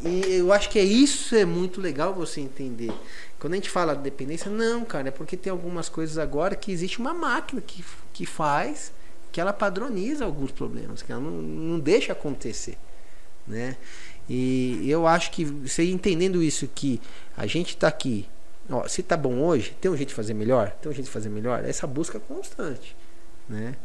E 0.01 0.35
eu 0.35 0.53
acho 0.53 0.69
que 0.69 0.79
é 0.79 0.83
isso 0.83 1.35
é 1.35 1.43
muito 1.43 1.81
legal 1.81 2.13
você 2.13 2.39
entender. 2.39 2.91
Quando 3.37 3.53
a 3.53 3.55
gente 3.57 3.69
fala 3.69 3.95
de 3.95 4.01
dependência, 4.01 4.49
não, 4.49 4.85
cara, 4.85 5.09
é 5.09 5.11
porque 5.11 5.35
tem 5.35 5.51
algumas 5.51 5.89
coisas 5.89 6.17
agora 6.17 6.55
que 6.55 6.71
existe 6.71 6.99
uma 6.99 7.13
máquina 7.13 7.61
que, 7.61 7.83
que 8.13 8.25
faz, 8.25 8.93
que 9.31 9.41
ela 9.41 9.51
padroniza 9.51 10.23
alguns 10.23 10.51
problemas, 10.51 11.01
que 11.01 11.11
ela 11.11 11.21
não, 11.21 11.31
não 11.31 11.79
deixa 11.79 12.13
acontecer, 12.13 12.77
né? 13.45 13.75
E 14.29 14.89
eu 14.89 15.05
acho 15.05 15.31
que 15.31 15.43
você 15.43 15.83
entendendo 15.89 16.41
isso 16.41 16.69
que 16.73 17.01
a 17.35 17.45
gente 17.45 17.69
está 17.69 17.89
aqui, 17.89 18.25
ó, 18.69 18.87
se 18.87 19.03
tá 19.03 19.17
bom 19.17 19.39
hoje, 19.39 19.75
tem 19.81 19.91
um 19.91 19.97
jeito 19.97 20.09
de 20.09 20.15
fazer 20.15 20.33
melhor, 20.33 20.71
tem 20.81 20.89
um 20.89 20.95
jeito 20.95 21.07
de 21.07 21.11
fazer 21.11 21.29
melhor, 21.29 21.65
essa 21.65 21.85
busca 21.85 22.19
constante, 22.21 22.95
né? 23.49 23.75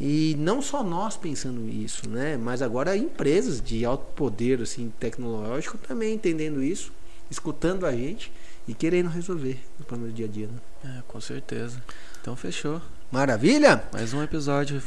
E 0.00 0.34
não 0.38 0.60
só 0.60 0.82
nós 0.82 1.16
pensando 1.16 1.68
isso, 1.68 2.08
né? 2.08 2.36
Mas 2.36 2.62
agora 2.62 2.96
empresas 2.96 3.60
de 3.60 3.84
alto 3.84 4.04
poder 4.14 4.60
assim, 4.60 4.92
tecnológico 4.98 5.78
também 5.78 6.14
entendendo 6.14 6.62
isso, 6.62 6.92
escutando 7.30 7.86
a 7.86 7.92
gente 7.92 8.32
e 8.66 8.74
querendo 8.74 9.08
resolver 9.08 9.58
no 9.78 9.84
plano 9.84 10.06
do 10.06 10.12
dia 10.12 10.26
a 10.26 10.28
dia. 10.28 10.48
Né? 10.48 10.98
É, 10.98 11.02
com 11.06 11.20
certeza. 11.20 11.82
Então 12.20 12.34
fechou. 12.34 12.80
Maravilha? 13.10 13.84
Mais 13.92 14.12
um 14.12 14.22
episódio. 14.22 14.82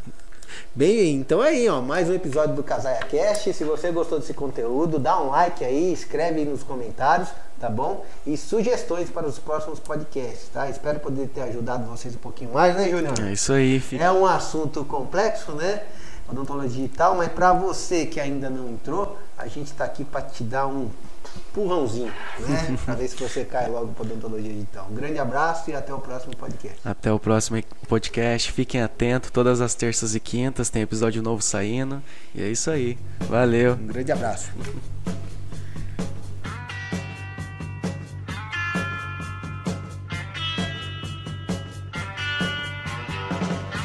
Bem, 0.74 1.15
então 1.15 1.43
é 1.43 1.50
aí, 1.50 1.70
ó, 1.70 1.82
mais 1.82 2.10
um 2.10 2.13
episódio 2.13 2.56
do 2.56 2.63
Casaia 2.63 3.00
Cast. 3.00 3.54
Se 3.54 3.63
você 3.63 3.91
gostou 3.91 4.20
desse 4.20 4.34
conteúdo, 4.34 5.00
dá 5.00 5.22
um 5.22 5.30
like 5.30 5.63
aí, 5.63 5.91
escreve 5.91 6.39
aí 6.39 6.46
nos 6.46 6.63
comentários, 6.63 7.30
tá 7.60 7.70
bom? 7.70 8.06
E 8.26 8.38
sugestões 8.38 9.10
para 9.10 9.28
os 9.28 9.39
próximos 9.39 9.80
podcasts, 9.80 10.50
tá? 10.54 10.70
Espero 10.70 11.00
poder 11.00 11.28
ter 11.28 11.41
ajudado 11.41 11.86
vocês 11.86 12.15
um 12.15 12.20
pouquinho 12.20 12.54
mais, 12.54 12.76
né, 12.76 12.89
Júnior? 12.89 13.13
É 13.22 13.32
isso 13.32 13.54
aí, 13.54 13.80
filho. 13.80 14.04
É 14.04 14.12
um 14.12 14.26
assunto 14.26 14.84
complexo, 14.86 15.52
né? 15.54 15.84
Odontologia 16.30 16.86
e 16.86 16.89
tal, 16.89 17.15
mas 17.15 17.32
para 17.32 17.54
você 17.54 18.06
que 18.06 18.20
ainda 18.20 18.50
não 18.50 18.67
entrou, 18.70 19.17
a 19.38 19.48
gente 19.48 19.67
está 19.67 19.86
aqui 19.86 20.04
para 20.04 20.22
te 20.22 20.43
dar 20.43 20.67
um 20.67 20.89
empurrãozinho, 21.38 22.12
né? 22.39 22.78
para 22.84 22.96
ver 22.96 23.08
se 23.08 23.15
você 23.15 23.46
cai 23.46 23.70
logo 23.70 23.93
para 23.93 24.06
odontologia 24.06 24.52
digital. 24.52 24.88
Um 24.91 24.96
grande 24.96 25.20
abraço 25.20 25.70
e 25.70 25.76
até 25.76 25.93
o 25.93 26.00
próximo 26.00 26.36
podcast. 26.36 26.80
Até 26.84 27.12
o 27.12 27.20
próximo 27.20 27.62
podcast. 27.88 28.52
Fiquem 28.52 28.82
atentos, 28.82 29.32
todas 29.32 29.62
as 29.62 29.74
terças 29.74 30.15
e 30.15 30.20
quintas 30.20 30.70
tem 30.70 30.82
episódio 30.82 31.22
novo 31.22 31.41
saindo. 31.41 32.02
E 32.36 32.41
é 32.41 32.50
isso 32.50 32.70
aí. 32.70 32.98
Valeu. 33.22 33.74
Um 33.74 33.88
grande 33.88 34.12
abraço. 34.12 34.52